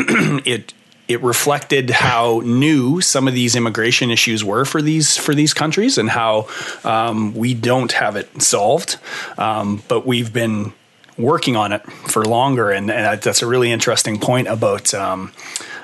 [0.47, 0.73] it
[1.09, 5.99] it reflected how new some of these immigration issues were for these for these countries
[5.99, 6.49] and how
[6.85, 8.99] um, we don't have it solved,
[9.39, 10.73] um, but we've been
[11.17, 14.95] working on it for longer, and, and that's a really interesting point about.
[14.95, 15.33] Um,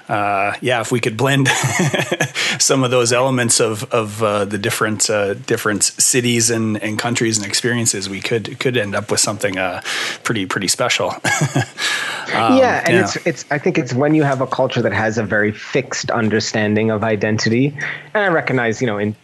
[0.09, 1.49] uh, yeah, if we could blend
[2.59, 7.39] some of those elements of of uh, the different uh, different cities and, and countries
[7.39, 9.81] and experiences, we could could end up with something uh,
[10.23, 11.11] pretty pretty special.
[12.35, 13.01] um, yeah, and yeah.
[13.01, 16.11] it's it's I think it's when you have a culture that has a very fixed
[16.11, 17.69] understanding of identity,
[18.13, 19.17] and I recognize you know in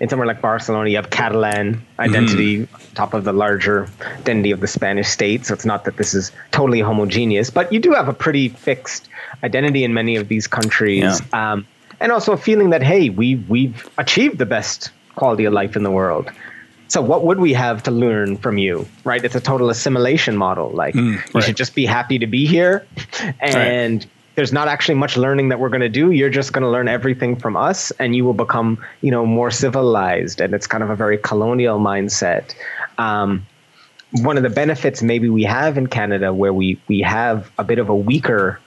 [0.00, 2.94] in somewhere like Barcelona, you have Catalan identity mm.
[2.94, 3.88] top of the larger
[4.18, 5.46] identity of the Spanish state.
[5.46, 9.08] So it's not that this is totally homogeneous, but you do have a pretty fixed
[9.44, 11.52] identity in many of these countries, yeah.
[11.52, 11.66] um,
[12.00, 15.82] and also a feeling that hey, we we've achieved the best quality of life in
[15.82, 16.30] the world.
[16.88, 20.70] so what would we have to learn from you right it's a total assimilation model
[20.70, 21.34] like mm, right.
[21.34, 22.86] you should just be happy to be here
[23.40, 24.06] and right.
[24.34, 26.88] There's not actually much learning that we're going to do you're just going to learn
[26.88, 30.90] everything from us and you will become you know more civilized and it's kind of
[30.90, 32.54] a very colonial mindset
[32.98, 33.46] um,
[34.22, 37.78] one of the benefits maybe we have in canada where we we have a bit
[37.78, 38.60] of a weaker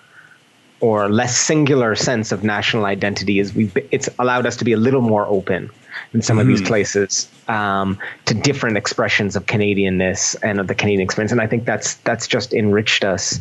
[0.79, 4.77] or less singular sense of national identity is we it's allowed us to be a
[4.77, 5.69] little more open
[6.13, 6.41] in some mm-hmm.
[6.41, 6.67] of these mm-hmm.
[6.67, 11.31] places um, to different expressions of Canadianness and of the Canadian experience.
[11.31, 13.39] And I think that's that's just enriched us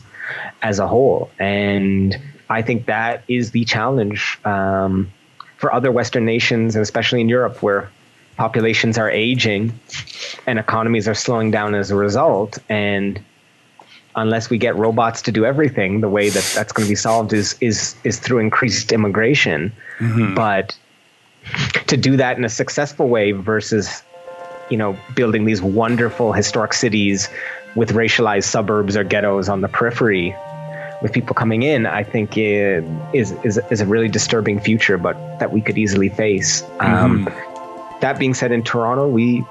[0.62, 1.30] as a whole.
[1.38, 2.18] And
[2.48, 5.10] I think that is the challenge um,
[5.56, 7.90] for other Western nations, and especially in Europe, where
[8.36, 9.78] populations are aging
[10.46, 12.58] and economies are slowing down as a result.
[12.68, 13.20] And
[14.16, 17.32] unless we get robots to do everything, the way that that's going to be solved
[17.32, 19.72] is is is through increased immigration.
[19.98, 20.34] Mm-hmm.
[20.34, 20.76] But
[21.86, 24.02] to do that in a successful way versus
[24.70, 27.28] you know building these wonderful historic cities
[27.74, 30.34] with racialized suburbs or ghettos on the periphery
[31.00, 35.52] with people coming in i think is is is a really disturbing future but that
[35.52, 37.28] we could easily face um, mm-hmm.
[37.28, 39.44] um, that being said in toronto we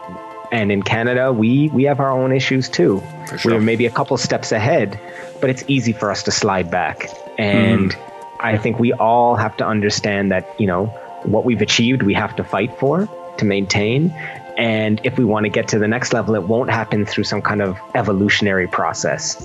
[0.51, 3.01] and in canada we we have our own issues too
[3.37, 3.53] sure.
[3.53, 4.99] we're maybe a couple steps ahead
[5.39, 8.37] but it's easy for us to slide back and mm.
[8.39, 10.85] i think we all have to understand that you know
[11.23, 13.07] what we've achieved, we have to fight for
[13.37, 14.13] to maintain.
[14.61, 17.41] And if we want to get to the next level, it won't happen through some
[17.41, 19.35] kind of evolutionary process.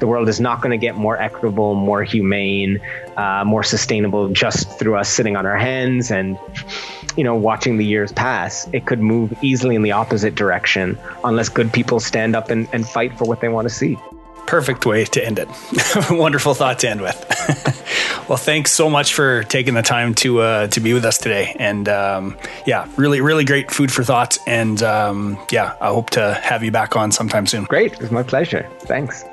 [0.00, 2.78] The world is not going to get more equitable, more humane,
[3.16, 6.38] uh, more sustainable just through us sitting on our hands and,
[7.16, 8.68] you know, watching the years pass.
[8.74, 12.86] It could move easily in the opposite direction unless good people stand up and, and
[12.86, 13.96] fight for what they want to see
[14.46, 15.48] perfect way to end it.
[16.10, 17.16] Wonderful thought to end with.
[18.28, 21.54] well, thanks so much for taking the time to uh, to be with us today,
[21.58, 22.36] and um,
[22.66, 24.38] yeah, really, really great food for thought.
[24.46, 27.64] And um, yeah, I hope to have you back on sometime soon.
[27.64, 28.68] Great, it was my pleasure.
[28.80, 29.24] Thanks.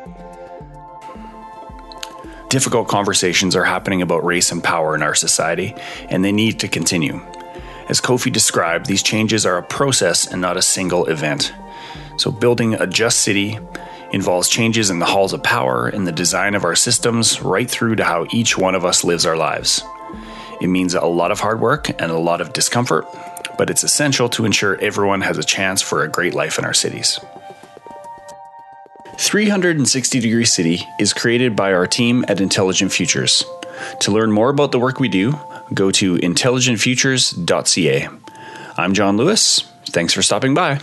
[2.50, 5.76] Difficult conversations are happening about race and power in our society,
[6.10, 7.20] and they need to continue.
[7.90, 11.54] As Kofi described, these changes are a process and not a single event.
[12.18, 13.60] So, building a just city
[14.12, 17.96] involves changes in the halls of power and the design of our systems, right through
[17.96, 19.84] to how each one of us lives our lives.
[20.62, 23.06] It means a lot of hard work and a lot of discomfort,
[23.58, 26.74] but it's essential to ensure everyone has a chance for a great life in our
[26.74, 27.20] cities.
[29.20, 33.44] 360 Degree City is created by our team at Intelligent Futures.
[34.02, 35.40] To learn more about the work we do,
[35.74, 38.08] go to intelligentfutures.ca.
[38.78, 39.62] I'm John Lewis.
[39.88, 40.80] Thanks for stopping by.